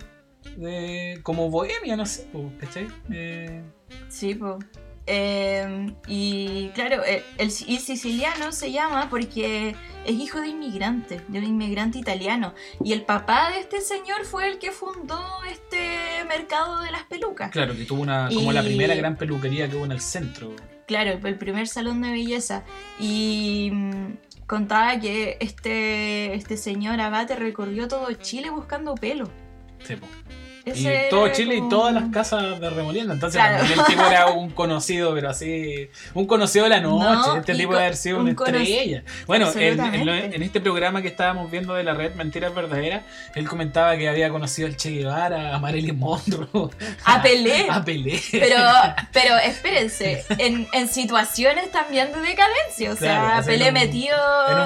de, 0.56 1.20
como 1.22 1.50
bohemia, 1.50 1.96
no 1.96 2.06
sé, 2.06 2.26
¿cachai? 2.58 2.88
Eh, 3.12 3.62
Sí, 4.08 4.34
po. 4.34 4.58
Eh, 5.06 5.92
y 6.06 6.68
claro, 6.74 7.02
el, 7.02 7.16
el, 7.38 7.46
el 7.48 7.50
siciliano 7.50 8.52
se 8.52 8.70
llama 8.70 9.08
porque 9.10 9.74
es 10.04 10.12
hijo 10.12 10.40
de 10.40 10.48
inmigrante, 10.48 11.20
de 11.26 11.38
un 11.38 11.44
inmigrante 11.44 11.98
italiano. 11.98 12.54
Y 12.84 12.92
el 12.92 13.02
papá 13.02 13.50
de 13.50 13.58
este 13.58 13.80
señor 13.80 14.24
fue 14.24 14.46
el 14.48 14.58
que 14.58 14.70
fundó 14.70 15.20
este 15.50 15.98
mercado 16.28 16.80
de 16.82 16.92
las 16.92 17.02
pelucas. 17.04 17.50
claro, 17.50 17.74
que 17.76 17.84
tuvo 17.84 18.02
una, 18.02 18.28
como 18.32 18.52
la 18.52 18.62
Y- 18.62 18.66
primera 18.66 18.94
gran 18.94 19.16
peluquería 19.16 19.68
que 19.68 19.76
hubo 19.76 19.84
en 19.84 19.92
el 19.92 20.00
centro. 20.00 20.54
Claro, 20.86 21.18
el 21.24 21.38
primer 21.38 21.66
salón 21.66 22.02
de 22.02 22.10
belleza. 22.10 22.64
Y 23.00 23.70
mm, 23.72 24.16
contaba 24.46 25.00
que 25.00 25.38
este, 25.40 26.34
este 26.34 26.56
señor 26.56 27.00
Abate 27.00 27.34
recorrió 27.36 27.88
todo 27.88 28.12
Chile 28.12 28.50
buscando 28.50 28.94
pelo. 28.94 29.28
Sí, 29.86 29.96
po. 29.96 30.06
Ese 30.62 31.06
Y 31.06 31.10
todo 31.10 31.26
Chile 31.28 31.56
y 31.56 31.68
todas 31.70 31.92
las 31.94 32.10
casas 32.10 32.60
de 32.60 32.68
remolienda. 32.68 33.14
Entonces, 33.14 33.40
Claro. 33.40 33.64
el 33.64 33.82
tipo 33.86 34.04
era 34.04 34.26
un 34.26 34.50
conocido, 34.50 35.14
pero 35.14 35.30
así. 35.30 35.88
Un 36.12 36.26
conocido 36.26 36.64
de 36.64 36.70
la 36.70 36.80
noche. 36.82 37.02
No, 37.02 37.36
este 37.38 37.54
tipo 37.54 37.70
co- 37.70 37.76
de 37.76 37.80
haber 37.84 37.96
sido 37.96 38.18
un 38.18 38.22
una 38.28 38.32
estrella. 38.32 39.02
Bueno, 39.26 39.50
en, 39.52 39.58
en 39.62 39.76
lo- 39.78 39.82
Absolutamente. 39.84 40.36
en 40.36 40.42
este 40.42 40.60
programa 40.60 41.00
que 41.00 41.08
estábamos 41.08 41.50
viendo 41.50 41.72
de 41.72 41.82
la 41.82 41.94
red 41.94 42.14
Mentiras 42.14 42.54
Verdaderas, 42.54 43.04
él 43.34 43.48
comentaba 43.48 43.96
que 43.96 44.06
había 44.06 44.28
conocido 44.28 44.68
al 44.68 44.76
Che 44.76 44.90
Guevara, 44.90 45.56
a 45.56 45.58
Marilyn 45.60 45.98
Monroe, 45.98 46.68
A 47.06 47.22
Pelé. 47.22 47.66
A 47.70 47.82
Pelé. 47.82 48.20
Pero, 48.30 48.58
pero 49.12 49.38
espérense, 49.38 50.26
en, 50.36 50.68
en 50.74 50.88
situaciones 50.88 51.70
también 51.72 52.12
de 52.12 52.20
decadencia, 52.20 52.92
o 52.92 52.96
sea, 52.96 53.18
Claro, 53.18 53.34
así 53.38 53.48
Pelé 53.48 53.68
un- 53.68 53.74
metido 53.74 54.16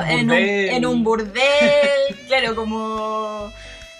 en 0.08 0.28
un 0.28 0.32
en 0.32 0.34
un, 0.34 0.34
burdel. 0.34 0.68
en 0.70 0.86
un 0.86 1.04
burdel, 1.04 2.16
claro, 2.26 2.56
como 2.56 3.52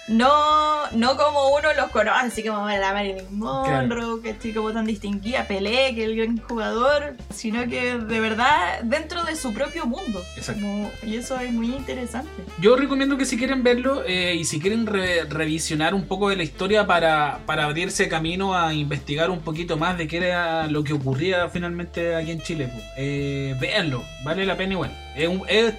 no, 0.07 0.89
no 0.91 1.17
como 1.17 1.49
uno 1.49 1.73
los 1.75 1.89
conoce, 1.89 2.17
así 2.27 2.43
como 2.43 2.67
la 2.69 2.93
Marilyn 2.93 3.25
Monroe, 3.31 4.21
que 4.21 4.29
estoy 4.31 4.53
como 4.53 4.71
tan 4.71 4.85
distinguida, 4.85 5.45
Pelé, 5.47 5.95
que 5.95 6.03
el 6.05 6.15
gran 6.15 6.37
jugador, 6.37 7.15
sino 7.33 7.67
que 7.67 7.97
de 7.97 8.19
verdad 8.19 8.81
dentro 8.83 9.23
de 9.23 9.35
su 9.35 9.53
propio 9.53 9.85
mundo. 9.85 10.23
Exacto. 10.37 10.61
Como- 10.61 10.91
y 11.03 11.15
eso 11.15 11.39
es 11.39 11.51
muy 11.51 11.67
interesante. 11.67 12.29
Yo 12.61 12.75
recomiendo 12.75 13.17
que 13.17 13.25
si 13.25 13.37
quieren 13.37 13.63
verlo 13.63 14.03
eh, 14.05 14.35
y 14.35 14.45
si 14.45 14.59
quieren 14.59 14.85
re- 14.85 15.23
revisionar 15.25 15.93
un 15.95 16.05
poco 16.07 16.29
de 16.29 16.35
la 16.35 16.43
historia 16.43 16.85
para, 16.85 17.39
para 17.45 17.65
abrirse 17.65 18.07
camino 18.07 18.55
a 18.55 18.73
investigar 18.73 19.29
un 19.31 19.39
poquito 19.39 19.77
más 19.77 19.97
de 19.97 20.07
qué 20.07 20.17
era 20.17 20.67
lo 20.67 20.83
que 20.83 20.93
ocurría 20.93 21.49
finalmente 21.49 22.15
aquí 22.15 22.31
en 22.31 22.41
Chile, 22.41 22.69
pues, 22.71 22.83
eh, 22.97 23.55
véanlo, 23.59 24.03
vale 24.23 24.45
la 24.45 24.55
pena 24.55 24.73
igual. 24.73 24.91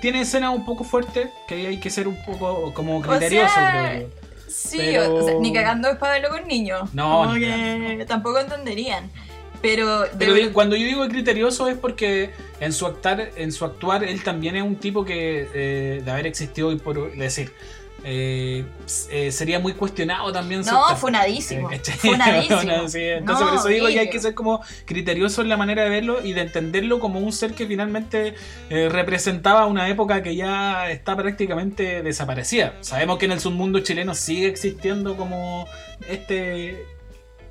Tiene 0.01 0.20
escenas 0.22 0.55
un 0.55 0.64
poco 0.64 0.85
fuertes 0.85 1.29
que 1.46 1.66
hay 1.66 1.79
que 1.79 1.90
ser 1.90 2.09
un 2.09 2.22
poco 2.25 2.72
como 2.75 3.01
criterioso, 3.03 3.55
sea, 3.55 3.90
creo 3.90 4.03
yo. 4.03 4.09
Sí, 4.49 4.79
Pero- 4.79 5.14
o 5.14 5.22
sea, 5.22 5.35
ni 5.40 5.53
cagando 5.53 5.88
es 5.88 5.96
para 5.96 6.14
verlo 6.14 6.31
con 6.31 6.46
niños. 6.46 6.92
No, 6.94 7.22
como 7.25 7.35
ni 7.35 7.40
que 7.40 8.05
tampoco 8.07 8.40
entenderían. 8.40 9.11
Pero, 9.62 10.07
de 10.07 10.53
cuando 10.53 10.77
yo 10.77 10.87
digo 10.87 11.09
criterioso 11.09 11.68
es 11.68 11.77
porque 11.77 12.31
en 12.61 12.72
su 12.72 12.87
actuar, 12.87 13.31
en 13.37 13.53
su 13.53 13.64
actuar 13.64 14.05
él 14.05 14.22
también 14.22 14.57
es 14.57 14.62
un 14.62 14.77
tipo 14.77 15.05
que 15.05 15.49
eh, 15.55 16.03
de 16.05 16.11
haber 16.11 16.27
existido 16.27 16.72
y 16.72 16.77
por 16.77 17.16
decir, 17.16 17.53
eh, 18.08 18.64
eh, 19.10 19.32
sería 19.32 19.58
muy 19.58 19.72
cuestionado 19.72 20.30
también. 20.32 20.60
No, 20.60 20.96
funadísimo. 20.96 21.72
Eh. 21.72 21.80
Funadísimo. 21.98 22.62
Bueno, 22.62 22.88
sí, 22.88 23.02
entonces 23.02 23.44
No, 23.44 23.50
por 23.50 23.58
eso 23.58 23.66
digo 23.68 23.88
que 23.88 23.98
hay 23.98 24.10
que 24.10 24.20
ser 24.20 24.32
como 24.32 24.62
criterioso 24.84 25.42
en 25.42 25.48
la 25.48 25.56
manera 25.56 25.82
de 25.82 25.90
verlo 25.90 26.24
y 26.24 26.32
de 26.32 26.42
entenderlo 26.42 27.00
como 27.00 27.18
un 27.18 27.32
ser 27.32 27.54
que 27.54 27.66
finalmente 27.66 28.34
eh, 28.70 28.88
representaba 28.88 29.66
una 29.66 29.88
época 29.88 30.22
que 30.22 30.36
ya 30.36 30.88
está 30.88 31.16
prácticamente 31.16 32.04
desaparecida. 32.04 32.74
Sabemos 32.80 33.18
que 33.18 33.24
en 33.24 33.32
el 33.32 33.40
submundo 33.40 33.80
chileno 33.80 34.14
sigue 34.14 34.46
existiendo 34.46 35.16
como 35.16 35.66
este... 36.08 36.86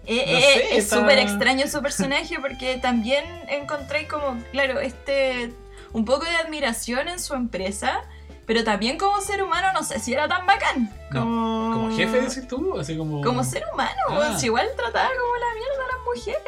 No 0.07 0.13
sé, 0.13 0.77
es 0.77 0.89
súper 0.89 1.17
extraño 1.17 1.67
su 1.67 1.81
personaje 1.81 2.37
porque 2.39 2.77
también 2.77 3.25
encontré 3.49 4.07
como, 4.07 4.41
claro, 4.51 4.79
este 4.79 5.51
un 5.95 6.03
poco 6.03 6.25
de 6.25 6.35
admiración 6.35 7.07
en 7.07 7.19
su 7.19 7.33
empresa, 7.33 8.03
pero 8.45 8.63
también 8.63 8.97
como 8.97 9.19
ser 9.21 9.41
humano 9.43 9.67
no 9.73 9.84
sé 9.84 9.99
si 9.99 10.13
era 10.13 10.27
tan 10.27 10.45
bacán. 10.45 10.89
No, 11.12 11.19
Como, 11.21 11.73
Como 11.73 11.97
jefe, 11.97 12.21
decís 12.21 12.47
tú, 12.47 12.77
así 12.79 12.95
como... 12.97 13.21
Como 13.21 13.43
ser 13.43 13.63
humano, 13.73 13.91
Ah. 14.10 14.38
si 14.38 14.47
igual 14.47 14.67
trataba 14.75 15.10
como 15.10 15.36
la 15.36 15.53
mierda 15.55 15.84
a 15.84 15.95
las 15.95 16.05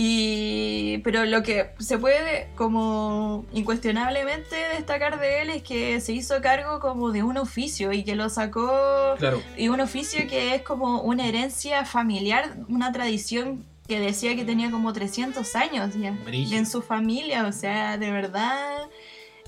Y 0.00 0.98
pero 0.98 1.24
lo 1.24 1.42
que 1.42 1.70
se 1.78 1.98
puede 1.98 2.48
como 2.56 3.46
incuestionablemente 3.52 4.54
destacar 4.76 5.18
de 5.18 5.42
él 5.42 5.50
es 5.50 5.62
que 5.62 6.00
se 6.00 6.12
hizo 6.12 6.40
cargo 6.42 6.78
como 6.78 7.10
de 7.10 7.22
un 7.22 7.36
oficio 7.38 7.92
y 7.92 8.04
que 8.04 8.14
lo 8.14 8.28
sacó 8.28 8.70
Claro. 9.18 9.42
y 9.56 9.68
un 9.68 9.80
oficio 9.80 10.28
que 10.28 10.54
es 10.54 10.62
como 10.62 11.00
una 11.00 11.26
herencia 11.26 11.84
familiar, 11.84 12.54
una 12.68 12.92
tradición 12.92 13.64
que 13.88 13.98
decía 13.98 14.36
que 14.36 14.44
tenía 14.44 14.70
como 14.70 14.92
300 14.92 15.56
años 15.56 15.94
ya 15.94 16.14
en 16.30 16.66
su 16.66 16.82
familia, 16.82 17.46
o 17.46 17.52
sea, 17.52 17.96
de 17.96 18.10
verdad, 18.12 18.82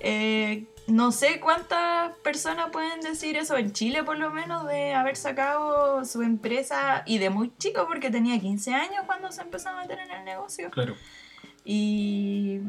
eh, 0.00 0.66
no 0.86 1.12
sé 1.12 1.38
cuántas 1.40 2.16
personas 2.18 2.70
pueden 2.70 3.00
decir 3.00 3.36
eso 3.36 3.56
en 3.56 3.72
Chile 3.72 4.02
por 4.02 4.18
lo 4.18 4.30
menos 4.30 4.66
de 4.66 4.92
haber 4.94 5.16
sacado 5.16 6.04
su 6.04 6.22
empresa 6.22 7.04
y 7.06 7.18
de 7.18 7.30
muy 7.30 7.52
chico 7.58 7.86
porque 7.86 8.10
tenía 8.10 8.40
15 8.40 8.74
años 8.74 9.02
cuando 9.06 9.30
se 9.30 9.42
empezó 9.42 9.68
a 9.68 9.76
meter 9.76 10.00
en 10.00 10.10
el 10.10 10.24
negocio. 10.24 10.68
Claro. 10.70 10.96
Y 11.64 12.60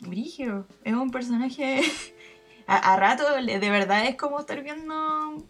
Brigio, 0.00 0.66
es 0.84 0.92
un 0.94 1.10
personaje 1.10 1.80
a, 2.66 2.92
a 2.92 2.96
rato, 2.96 3.24
le- 3.40 3.58
de 3.58 3.70
verdad 3.70 4.04
es 4.06 4.16
como 4.16 4.40
estar 4.40 4.62
viendo, 4.62 5.44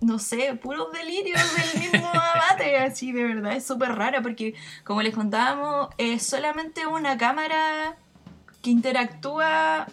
no 0.00 0.18
sé, 0.18 0.54
puros 0.54 0.92
delirios 0.92 1.40
del 1.56 1.80
mismo 1.82 2.08
abate, 2.12 2.76
así 2.78 3.12
de 3.12 3.24
verdad, 3.24 3.52
es 3.52 3.64
súper 3.66 3.94
raro 3.94 4.20
porque 4.22 4.54
como 4.84 5.00
les 5.02 5.14
contábamos, 5.14 5.88
es 5.98 6.26
solamente 6.26 6.86
una 6.86 7.16
cámara 7.16 7.96
que 8.62 8.70
interactúa 8.70 9.86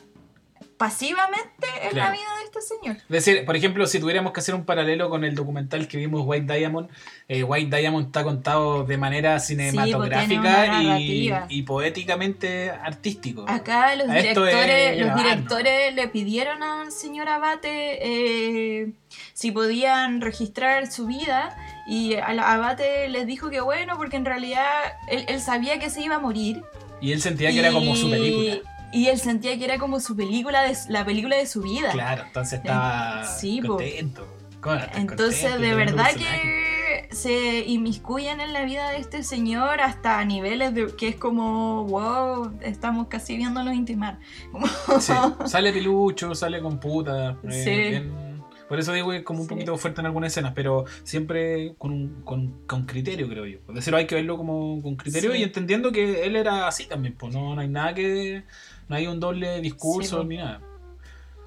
pasivamente 0.78 1.68
en 1.84 1.90
Claro. 1.92 2.10
la 2.10 2.12
vida 2.12 2.30
de 2.40 2.44
este 2.46 2.62
señor. 2.62 2.96
Es 2.98 3.08
decir, 3.10 3.46
por 3.46 3.56
ejemplo, 3.56 3.86
si 3.88 4.00
tuviéramos 4.00 4.32
que 4.34 4.40
hacer 4.40 4.56
un 4.56 4.64
paralelo 4.66 5.10
con 5.10 5.24
el 5.24 5.36
documental 5.36 5.88
que 5.88 5.98
vimos 5.98 6.22
White 6.26 6.52
Diamond, 6.54 6.90
eh, 7.28 7.44
White 7.44 7.76
Diamond 7.76 8.08
está 8.08 8.24
contado 8.24 8.84
de 8.84 8.98
manera 8.98 9.40
cinematográfica 9.40 10.66
una 10.70 11.00
y, 11.00 11.32
y 11.50 11.62
poéticamente 11.64 12.70
artístico. 12.72 13.46
Acá 13.48 13.96
los 13.96 14.10
A 14.10 14.14
directores, 14.14 14.56
es 15.00 15.06
los 15.06 15.16
directores 15.16 15.94
le 15.96 16.08
pidieron 16.08 16.62
al 16.64 16.92
señor 16.92 17.28
Abate 17.30 18.00
eh, 18.02 18.92
si 19.34 19.52
podían 19.52 20.22
registrar 20.22 20.92
su 20.92 21.08
vida 21.08 21.56
y 21.88 22.16
al 22.16 22.40
Abate 22.40 23.08
les 23.10 23.26
dijo 23.26 23.50
que 23.50 23.62
bueno 23.62 23.98
porque 23.98 24.18
en 24.18 24.26
realidad 24.26 24.66
él, 25.10 25.26
él 25.28 25.42
sabía 25.42 25.80
que 25.80 25.90
se 25.90 26.02
iba 26.02 26.16
a 26.16 26.20
morir 26.20 26.62
Y 27.02 27.12
él 27.14 27.22
sentía 27.22 27.52
que 27.52 27.60
era 27.60 27.72
como 27.72 27.96
su 27.96 28.08
y- 28.08 28.12
película. 28.12 28.77
Y 28.98 29.08
él 29.08 29.20
sentía 29.20 29.58
que 29.58 29.66
era 29.66 29.78
como 29.78 30.00
su 30.00 30.16
película 30.16 30.64
de, 30.64 30.76
la 30.90 31.06
película 31.06 31.36
de 31.38 31.46
su 31.46 31.62
vida 31.62 31.92
Claro, 31.92 32.24
entonces 32.28 32.60
estaba 32.60 33.24
Sí, 33.26 33.60
contento. 33.62 34.28
¿Cómo 34.62 34.76
no 34.76 34.82
estar 34.82 35.00
entonces 35.00 35.42
contento 35.52 35.62
de 35.68 35.76
verdad 35.76 36.10
que 36.16 37.08
se 37.12 37.64
inmiscuyen 37.68 38.42
en 38.42 38.54
la 38.54 38.64
vida 38.66 38.90
de 38.92 38.98
este 38.98 39.24
señor 39.24 39.82
hasta 39.82 40.24
niveles 40.26 40.74
de 40.74 40.88
que 40.96 41.08
es 41.10 41.16
como 41.16 41.86
wow 41.86 42.52
estamos 42.62 43.08
casi 43.08 43.38
viéndolo 43.38 43.72
intimar 43.72 44.20
Como- 44.52 44.68
Sí, 45.00 45.14
sale 45.46 45.72
pilucho, 45.74 46.34
sale 46.36 46.60
con 46.62 46.80
puta. 46.80 47.38
eh, 47.44 47.64
Sí. 47.64 47.70
bien- 47.90 48.28
Por 48.68 48.80
eso 48.80 48.92
digo 48.92 49.12
que 49.12 49.18
es 49.18 49.24
como 49.24 49.40
un 49.44 49.46
Sí. 49.48 49.54
poquito 49.54 49.78
fuerte 49.78 50.02
en 50.02 50.08
algunas 50.08 50.34
escenas, 50.34 50.52
pero 50.54 50.84
siempre 51.04 51.74
con, 51.78 51.92
un- 51.94 52.22
con, 52.26 52.66
con 52.68 52.86
criterio, 52.86 53.30
creo 53.30 53.46
yo. 53.46 53.60
Es 53.70 53.76
decir, 53.76 53.96
hay 53.96 54.06
que 54.08 54.16
verlo 54.16 54.36
como 54.36 54.82
con 54.82 54.98
criterio 54.98 55.32
Sí. 55.32 55.38
y 55.38 55.44
entendiendo 55.44 55.94
que 55.94 56.26
él 56.26 56.36
era 56.36 56.68
así 56.68 56.86
también, 56.86 57.16
pues 57.18 57.34
no, 57.34 57.56
no 57.56 57.62
hay 57.62 57.70
nada 57.70 57.94
que. 57.94 58.44
No 58.88 58.96
hay 58.96 59.08
un 59.08 59.20
doble 59.20 59.62
discurso 59.62 60.22
Sí, 60.22 60.28
ni 60.28 60.38
nada. 60.38 60.62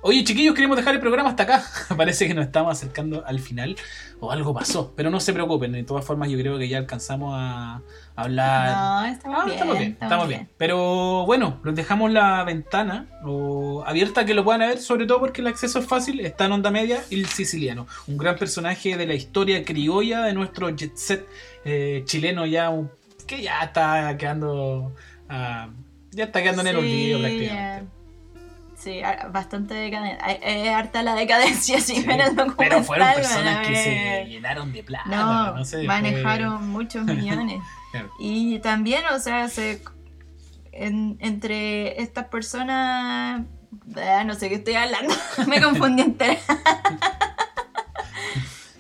Oye, 0.03 0.24
chiquillos, 0.24 0.55
queremos 0.55 0.79
dejar 0.79 0.94
el 0.94 1.00
programa 1.00 1.29
hasta 1.29 1.42
acá. 1.42 1.62
Parece 1.96 2.26
que 2.26 2.33
nos 2.33 2.46
estamos 2.46 2.72
acercando 2.72 3.22
al 3.26 3.38
final 3.38 3.76
o 4.18 4.33
algo 4.33 4.55
pasó, 4.55 4.94
pero 4.96 5.11
no 5.11 5.20
se 5.20 5.35
preocupen. 5.35 5.72
De 5.72 5.83
todas 5.85 6.07
formas, 6.07 6.31
yo 6.31 6.38
creo 6.38 6.59
que 6.59 6.68
ya 6.68 6.79
alcanzamos 6.79 7.35
a 7.37 7.83
hablar. 8.16 9.05
No, 9.05 9.12
estamos 9.12 9.38
Ah, 9.38 9.44
bien. 9.44 9.55
estamos 9.59 9.79
bien, 9.79 9.98
estamos 10.00 10.29
bien. 10.29 10.48
Pero 10.57 11.26
bueno, 11.26 11.61
les 11.64 11.74
dejamos 11.74 12.11
la 12.12 12.42
ventana 12.44 13.09
o, 13.26 13.85
abierta 13.87 14.24
que 14.24 14.33
lo 14.33 14.42
puedan 14.42 14.61
ver, 14.61 14.79
sobre 14.79 15.05
todo 15.05 15.20
porque 15.20 15.42
el 15.42 15.48
acceso 15.48 15.79
es 15.81 15.87
fácil. 15.87 16.20
Está 16.20 16.46
en 16.46 16.53
Onda 16.53 16.70
Media, 16.70 17.03
El 17.11 17.26
Siciliano, 17.26 17.87
un 18.07 18.16
gran 18.16 18.37
personaje 18.37 18.96
de 18.96 19.07
la 19.07 19.12
historia 19.14 19.62
criolla 19.66 20.22
de 20.22 20.33
nuestro 20.33 20.70
jet 20.70 20.96
set 20.96 21.29
eh, 21.66 22.05
chileno 22.07 22.46
ya, 22.46 22.72
que 23.26 23.42
ya 23.42 23.64
está 23.64 24.16
quedando, 24.16 24.94
ah, 25.29 25.68
ya 26.12 26.24
está 26.24 26.42
quedando 26.42 26.62
en 26.62 26.66
el 26.68 26.74
Sí, 26.76 26.80
olvido 26.80 27.18
prácticamente. 27.20 27.90
Sí, 28.76 29.00
bastante 29.30 29.74
decadente. 29.74 30.18
Es 30.42 30.68
harta 30.70 31.02
la 31.02 31.14
decadencia, 31.14 31.80
sí, 31.80 31.96
el 31.96 32.06
pero 32.56 32.82
fueron 32.82 33.12
personas 33.14 33.66
que 33.68 33.76
se 33.76 34.22
eh, 34.22 34.26
llenaron 34.26 34.72
de 34.72 34.82
plata. 34.82 35.04
No, 35.08 35.56
No, 35.56 35.64
sé, 35.66 35.78
fue- 35.78 35.86
manejaron 35.86 36.66
muchos 36.70 37.04
millones. 37.04 37.60
Claro. 37.92 38.10
Y 38.18 38.58
también, 38.60 39.02
o 39.14 39.18
sea, 39.18 39.48
se, 39.48 39.82
en- 40.72 41.18
entre 41.20 42.00
estas 42.00 42.26
personas. 42.28 43.42
ah, 43.96 44.24
no 44.24 44.34
sé 44.34 44.48
qué 44.48 44.54
estoy 44.54 44.74
hablando, 44.76 45.14
me 45.46 45.60
confundí 45.60 46.00
entera. 46.02 46.38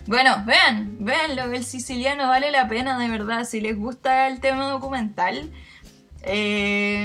bueno, 0.06 0.42
vean, 0.46 0.96
vean 1.00 1.36
lo 1.36 1.48
del 1.48 1.64
siciliano 1.64 2.28
vale 2.28 2.50
la 2.50 2.68
pena, 2.68 2.98
de 2.98 3.08
verdad. 3.08 3.44
Si 3.44 3.60
les 3.60 3.76
gusta 3.76 4.28
el 4.28 4.40
tema 4.40 4.68
documental, 4.70 5.50
eh, 6.22 7.04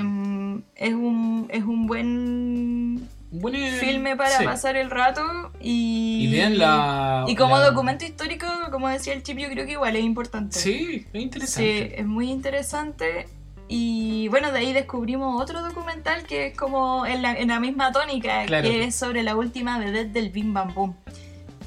es, 0.75 0.93
un, 0.93 1.47
es 1.49 1.63
un 1.63 1.87
buen 1.87 3.07
buen, 3.31 3.73
filme 3.79 4.15
para 4.15 4.37
sí. 4.37 4.45
pasar 4.45 4.77
el 4.77 4.89
rato 4.89 5.21
y, 5.59 6.27
Y 6.27 6.31
vean 6.31 6.57
la. 6.57 7.25
y 7.27 7.35
como 7.35 7.57
la- 7.57 7.69
documento 7.69 8.05
histórico, 8.05 8.45
como 8.71 8.87
decía 8.89 9.13
el 9.13 9.23
chip, 9.23 9.37
yo 9.37 9.49
creo 9.49 9.65
que 9.65 9.73
igual 9.73 9.95
es 9.95 10.03
importante. 10.03 10.57
Sí, 10.59 11.05
es 11.05 11.11
Sí, 11.11 11.17
interesante. 11.19 11.99
es 11.99 12.05
muy 12.05 12.29
interesante. 12.31 13.27
Y 13.67 14.27
bueno, 14.27 14.51
de 14.51 14.59
ahí 14.59 14.73
descubrimos 14.73 15.41
otro 15.41 15.63
documental 15.63 16.23
que 16.27 16.47
es 16.47 16.57
como 16.57 17.05
en 17.07 17.23
la, 17.23 17.33
en 17.33 17.47
la 17.47 17.59
misma 17.59 17.91
tónica, 17.91 18.45
Claro. 18.45 18.67
que 18.69 18.83
es 18.83 18.95
sobre 18.95 19.23
la 19.23 19.35
última 19.35 19.79
vedette 19.79 20.11
del 20.13 20.29
Bim 20.29 20.53
Bam 20.53 20.73
Boom. 20.75 20.95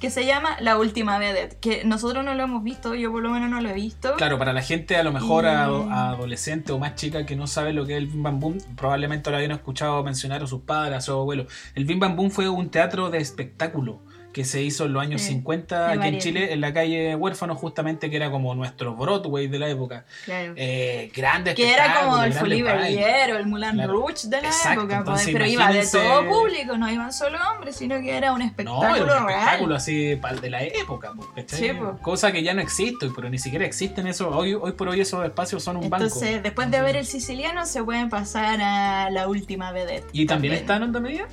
Que 0.01 0.11
se 0.11 0.25
llama 0.27 0.57
La 0.61 0.79
Última 0.79 1.19
Vedette. 1.19 1.59
Que 1.61 1.85
nosotros 1.85 2.25
no 2.25 2.35
lo 2.35 2.43
hemos 2.45 2.63
visto, 2.63 2.95
yo 2.95 3.11
por 3.11 3.23
lo 3.23 3.31
menos 3.31 3.51
no 3.51 3.61
lo 3.61 3.69
he 3.69 3.73
visto. 3.75 4.15
Claro, 4.17 4.39
para 4.39 4.53
la 4.53 4.63
gente 4.63 4.97
a 4.97 5.03
lo 5.03 5.13
mejor 5.13 5.45
Y- 5.45 5.49
a- 5.49 5.65
a 5.65 6.09
adolescente 6.11 6.73
o 6.73 6.79
más 6.79 6.95
chica 6.95 7.27
que 7.27 7.35
no 7.37 7.47
sabe 7.47 7.73
lo 7.73 7.85
que 7.87 7.93
es 7.93 7.99
el 7.99 8.07
Bim 8.07 8.23
Bam 8.23 8.39
Boom, 8.41 8.59
probablemente 8.77 9.31
lo 9.31 9.37
habían 9.37 9.51
escuchado 9.53 10.03
mencionar 10.05 10.43
a 10.43 10.47
sus 10.47 10.61
padres, 10.63 10.99
a 10.99 11.01
su 11.01 11.13
abuelo. 11.13 11.47
El 11.75 11.85
Bim 11.85 11.99
Bam 11.99 12.15
Boom 12.17 12.31
fue 12.31 12.49
un 12.49 12.71
teatro 12.71 13.11
de 13.11 13.19
espectáculo 13.19 14.01
que 14.39 14.45
se 14.45 14.63
hizo 14.63 14.85
en 14.85 14.93
los 14.93 15.03
años 15.03 15.21
Sí, 15.21 15.31
50 15.33 15.89
de 15.89 15.93
aquí 15.95 16.07
en. 16.07 16.19
Chile, 16.19 16.53
en 16.53 16.61
la 16.61 16.73
calle 16.73 17.17
Huérfano, 17.17 17.57
justamente, 17.57 18.09
que 18.09 18.15
era 18.15 18.31
como 18.31 18.55
nuestro 18.55 18.95
Broadway 18.95 19.49
de 19.49 19.59
la 19.59 19.69
época. 19.69 20.05
Claro. 20.27 20.53
Eh, 20.55 21.11
grande 21.13 21.57
que 21.57 21.73
era 21.75 22.03
como 22.03 22.23
el 22.23 22.33
Fully 22.33 22.61
el 22.61 23.47
Moulin 23.47 23.73
Claro. 23.73 23.93
Rouge 23.95 24.29
de 24.29 24.41
la 24.41 24.47
Exacto, 24.47 24.83
época, 24.83 25.03
pues, 25.05 25.27
entonces 25.27 25.33
pero 25.33 25.47
iba 25.47 25.73
de 25.73 25.85
todo 25.85 26.29
público, 26.29 26.79
no 26.79 26.89
iban 26.89 27.13
solo 27.13 27.37
hombres, 27.53 27.75
sino 27.75 28.01
que 28.01 28.17
era 28.17 28.33
un 28.33 28.39
No, 28.39 28.45
espectáculo 28.47 28.95
era 28.95 29.03
un 29.23 29.27
real. 29.27 29.39
espectáculo 29.41 29.75
así 29.75 30.15
de 30.41 30.51
la 30.51 30.63
época, 30.63 31.13
po, 31.17 31.29
¿cachai? 31.35 31.59
Sí, 31.59 31.71
po. 31.73 31.99
cosa 32.01 32.31
que 32.31 32.45
ya 32.45 32.55
no 32.55 32.61
existe, 32.61 33.11
pero 33.17 33.29
ni 33.29 33.41
siquiera 33.41 33.65
existen 33.67 34.07
eso. 34.07 34.31
Hoy, 34.31 34.55
hoy 34.55 34.71
por 34.71 34.89
hoy 34.89 35.01
esos 35.01 35.25
espacios 35.25 35.65
son 35.65 35.79
un 35.79 35.85
Entonces, 35.85 36.23
banco. 36.23 36.43
después 36.45 36.71
de 36.71 36.81
ver 36.81 36.95
el 36.95 37.07
siciliano, 37.07 37.67
se 37.67 37.83
pueden 37.83 38.09
pasar 38.09 38.61
a 38.63 39.11
la 39.11 39.27
última 39.27 39.73
vedette. 39.73 40.07
¿Y 40.13 40.27
también 40.27 40.55
está 40.55 40.77
en 40.77 40.85
onda 40.85 41.01
media? 41.01 41.27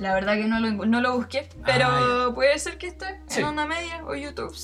La 0.00 0.12
verdad 0.14 0.34
que 0.36 0.44
no 0.46 0.58
lo, 0.60 0.70
no 0.86 1.00
lo 1.00 1.16
busqué, 1.16 1.48
pero 1.64 1.86
Ah, 1.88 2.32
puede 2.34 2.58
ser 2.58 2.78
que 2.78 2.88
esté 2.88 3.20
Sí. 3.28 3.40
en 3.40 3.46
Onda 3.46 3.66
Media 3.66 4.04
o 4.06 4.14
YouTube. 4.14 4.54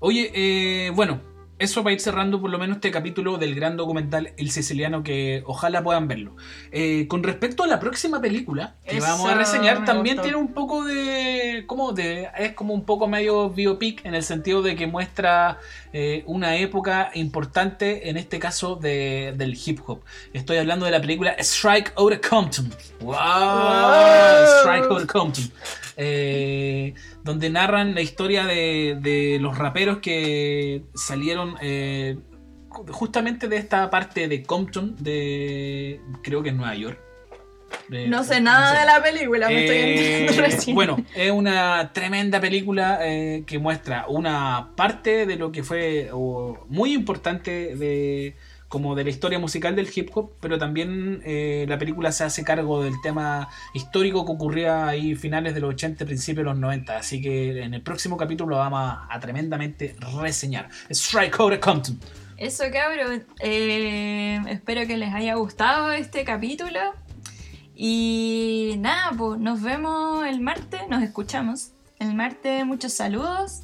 Oye, 0.00 0.30
eh, 0.34 0.90
bueno, 0.90 1.20
eso 1.60 1.82
para 1.82 1.92
ir 1.92 2.00
cerrando 2.00 2.40
por 2.40 2.50
lo 2.50 2.58
menos 2.58 2.76
este 2.76 2.90
capítulo 2.90 3.36
del 3.36 3.54
gran 3.54 3.76
documental 3.76 4.32
El 4.38 4.50
Siciliano, 4.50 5.02
que 5.02 5.42
ojalá 5.46 5.82
puedan 5.82 6.08
verlo. 6.08 6.34
Eh, 6.72 7.06
con 7.06 7.22
respecto 7.22 7.64
a 7.64 7.66
la 7.66 7.78
próxima 7.78 8.20
película 8.20 8.76
que 8.86 8.98
vamos 8.98 9.30
a 9.30 9.34
reseñar, 9.34 9.84
también 9.84 10.16
gustó. 10.16 10.22
tiene 10.22 10.38
un 10.38 10.54
poco 10.54 10.84
de, 10.84 11.64
como 11.66 11.92
de, 11.92 12.28
es 12.38 12.54
como 12.54 12.72
un 12.72 12.84
poco 12.84 13.06
medio 13.06 13.50
biopic 13.50 14.04
en 14.06 14.14
el 14.14 14.22
sentido 14.22 14.62
de 14.62 14.74
que 14.74 14.86
muestra 14.86 15.58
eh, 15.92 16.24
una 16.26 16.56
época 16.56 17.10
importante, 17.14 18.08
en 18.08 18.16
este 18.16 18.38
caso 18.38 18.76
de, 18.76 19.34
del 19.36 19.54
hip 19.54 19.80
hop. 19.86 20.00
Estoy 20.32 20.56
hablando 20.56 20.86
de 20.86 20.92
la 20.92 21.00
película 21.00 21.36
Strike 21.38 21.92
Out 21.96 22.26
Compton. 22.26 22.72
¡Wow! 23.00 23.14
Strike 24.62 24.90
Out 24.90 25.06
Compton. 25.06 25.52
Eh, 26.02 26.94
donde 27.24 27.50
narran 27.50 27.94
la 27.94 28.00
historia 28.00 28.46
de, 28.46 28.96
de 29.02 29.36
los 29.38 29.58
raperos 29.58 29.98
que 29.98 30.82
salieron 30.94 31.56
eh, 31.60 32.16
justamente 32.88 33.48
de 33.48 33.56
esta 33.58 33.90
parte 33.90 34.26
de 34.26 34.42
Compton, 34.42 34.96
de 34.98 36.00
creo 36.22 36.42
que 36.42 36.48
es 36.48 36.54
Nueva 36.54 36.74
York. 36.74 36.98
De- 37.88 38.08
No 38.08 38.24
sé 38.24 38.40
nada 38.40 38.72
sé. 38.72 38.80
de 38.80 38.86
la 38.86 39.02
película, 39.02 39.48
me 39.48 39.60
estoy 39.60 39.76
Eh, 39.76 40.20
enterando 40.22 40.42
recién. 40.46 40.74
Bueno, 40.74 40.96
es 41.14 41.30
una 41.30 41.90
tremenda 41.92 42.40
película 42.40 42.98
eh, 43.02 43.44
que 43.46 43.58
muestra 43.58 44.06
una 44.08 44.70
parte 44.76 45.26
de 45.26 45.36
lo 45.36 45.52
que 45.52 45.62
fue 45.62 46.08
o, 46.12 46.64
muy 46.68 46.94
importante 46.94 47.76
de 47.76 48.36
como 48.70 48.94
de 48.94 49.02
la 49.02 49.10
historia 49.10 49.40
musical 49.40 49.74
del 49.74 49.90
hip 49.92 50.10
hop, 50.14 50.30
pero 50.40 50.56
también 50.56 51.22
eh, 51.24 51.66
la 51.68 51.76
película 51.76 52.12
se 52.12 52.22
hace 52.22 52.44
cargo 52.44 52.84
del 52.84 52.94
tema 53.02 53.48
histórico 53.74 54.24
que 54.24 54.30
ocurría 54.30 54.86
ahí 54.86 55.16
finales 55.16 55.54
de 55.54 55.60
los 55.60 55.74
80, 55.74 56.04
principios 56.04 56.44
de 56.44 56.50
los 56.52 56.56
90. 56.56 56.96
Así 56.96 57.20
que 57.20 57.64
en 57.64 57.74
el 57.74 57.82
próximo 57.82 58.16
capítulo 58.16 58.50
lo 58.50 58.58
vamos 58.58 58.80
a, 58.80 59.18
tremendamente 59.18 59.96
reseñar. 60.22 60.68
Strike 60.88 61.40
Out 61.40 61.58
Compton. 61.58 61.98
Eso, 62.36 62.62
cabrón. 62.72 63.24
eh, 63.40 64.40
espero 64.46 64.86
que 64.86 64.96
les 64.96 65.12
haya 65.12 65.34
gustado 65.34 65.90
este 65.90 66.22
capítulo. 66.22 66.78
Y 67.74 68.76
nada, 68.78 69.10
pues 69.18 69.40
nos 69.40 69.62
vemos 69.62 70.24
el 70.28 70.40
martes, 70.40 70.82
nos 70.88 71.02
escuchamos. 71.02 71.72
El 71.98 72.14
martes, 72.14 72.64
muchos 72.64 72.92
saludos. 72.92 73.62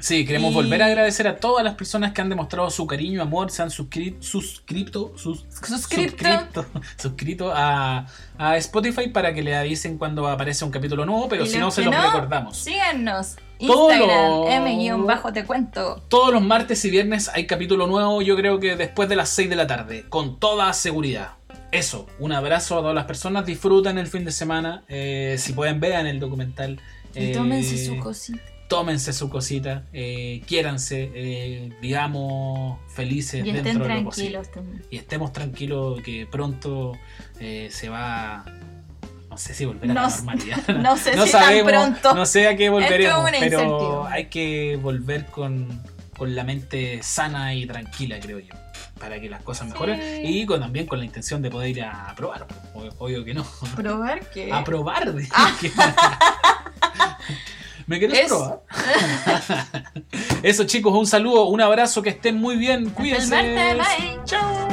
Sí, 0.00 0.24
queremos 0.24 0.52
Y- 0.52 0.54
volver 0.54 0.82
a 0.82 0.86
agradecer 0.86 1.26
a 1.26 1.36
todas 1.38 1.64
las 1.64 1.74
personas 1.74 2.12
que 2.12 2.20
han 2.20 2.28
demostrado 2.28 2.70
su 2.70 2.86
cariño, 2.86 3.20
amor, 3.20 3.50
se 3.50 3.62
han 3.62 3.68
suscri- 3.70 4.16
suscripto, 4.20 5.12
sus- 5.16 5.44
Suscripto. 5.50 6.64
suscrito 6.96 7.52
a, 7.52 8.06
a 8.38 8.56
Spotify 8.58 9.08
para 9.08 9.34
que 9.34 9.42
le 9.42 9.56
avisen 9.56 9.98
cuando 9.98 10.28
aparece 10.28 10.64
un 10.64 10.70
capítulo 10.70 11.04
nuevo, 11.04 11.28
pero 11.28 11.46
si 11.46 11.58
no, 11.58 11.70
se 11.72 11.82
los 11.82 11.92
no, 11.92 12.02
recordamos. 12.02 12.56
Síganos. 12.58 13.36
Instagram, 13.60 14.44
M-bajo 14.46 15.32
te 15.32 15.44
cuento. 15.44 16.00
Todos 16.08 16.32
los 16.32 16.42
martes 16.42 16.84
y 16.84 16.90
viernes 16.90 17.28
hay 17.34 17.46
capítulo 17.48 17.88
nuevo, 17.88 18.22
yo 18.22 18.36
creo 18.36 18.60
que 18.60 18.76
después 18.76 19.08
de 19.08 19.16
las 19.16 19.30
6 19.30 19.50
de 19.50 19.56
la 19.56 19.66
tarde, 19.66 20.04
con 20.08 20.38
toda 20.38 20.72
seguridad. 20.74 21.30
Eso, 21.72 22.06
un 22.20 22.30
abrazo 22.32 22.78
a 22.78 22.82
todas 22.82 22.94
las 22.94 23.04
personas, 23.06 23.44
disfruten 23.46 23.98
el 23.98 24.06
fin 24.06 24.24
de 24.24 24.30
semana, 24.30 24.84
eh, 24.88 25.34
si 25.38 25.52
pueden 25.54 25.80
vean 25.80 26.06
el 26.06 26.20
documental. 26.20 26.80
Y 27.16 27.30
eh, 27.30 27.32
tómense 27.34 27.84
su 27.84 27.98
cosita. 27.98 28.38
Tómense 28.68 29.12
su 29.12 29.28
cosita, 29.30 29.84
eh, 29.92 30.42
quiéranse, 30.46 31.10
eh, 31.14 31.72
digamos 31.80 32.78
felices 32.94 33.44
Y 33.44 33.50
dentro 33.52 33.86
de 33.88 33.94
lo 33.96 34.04
posible. 34.04 34.40
también. 34.52 34.84
Y 34.90 34.98
estemos 34.98 35.32
tranquilos 35.32 36.00
que 36.02 36.26
pronto 36.30 36.92
eh, 37.40 37.68
se 37.72 37.88
va, 37.88 38.44
no 39.30 39.38
sé 39.38 39.54
si 39.54 39.64
volver 39.64 39.90
a 39.90 39.94
No 39.94 40.02
la 40.02 40.08
normalidad. 40.08 40.68
no 40.68 40.96
sé 40.96 41.12
si 41.26 41.32
tan 41.32 41.64
pronto. 41.64 42.14
No 42.14 42.26
sé 42.26 42.46
a 42.46 42.56
qué 42.56 42.68
volveremos, 42.68 43.30
pero 43.40 44.06
hay 44.06 44.26
que 44.26 44.78
volver 44.80 45.26
con, 45.26 45.82
con 46.16 46.34
la 46.36 46.44
mente 46.44 47.02
sana 47.02 47.54
y 47.54 47.66
tranquila, 47.66 48.20
creo 48.20 48.38
yo. 48.38 48.54
Para 49.00 49.20
que 49.20 49.30
las 49.30 49.42
cosas 49.42 49.68
mejoren 49.68 50.00
Sí. 50.00 50.22
y 50.40 50.44
con, 50.46 50.60
también 50.60 50.86
con 50.86 50.98
la 50.98 51.04
intención 51.04 51.40
de 51.40 51.50
poder 51.50 51.70
ir 51.70 51.84
a 51.84 52.12
probar. 52.16 52.46
o- 52.74 52.88
Obvio 52.98 53.24
que 53.24 53.32
no. 53.32 53.46
¿Probar 53.76 54.28
qué? 54.30 54.52
A 54.52 54.62
probar. 54.64 55.12
de- 55.14 55.26
¿Me 57.88 57.98
querés 57.98 58.18
Es- 58.20 58.26
probar? 58.28 58.60
Eso 60.42 60.64
chicos, 60.64 60.94
un 60.94 61.06
saludo, 61.06 61.46
un 61.46 61.60
abrazo, 61.60 62.02
que 62.02 62.10
estén 62.10 62.36
muy 62.36 62.56
bien, 62.56 62.80
Hasta 62.86 62.88
el 62.88 62.94
cuídense. 62.94 63.34
martes, 63.34 63.76
bye. 63.78 64.20
Chao. 64.24 64.68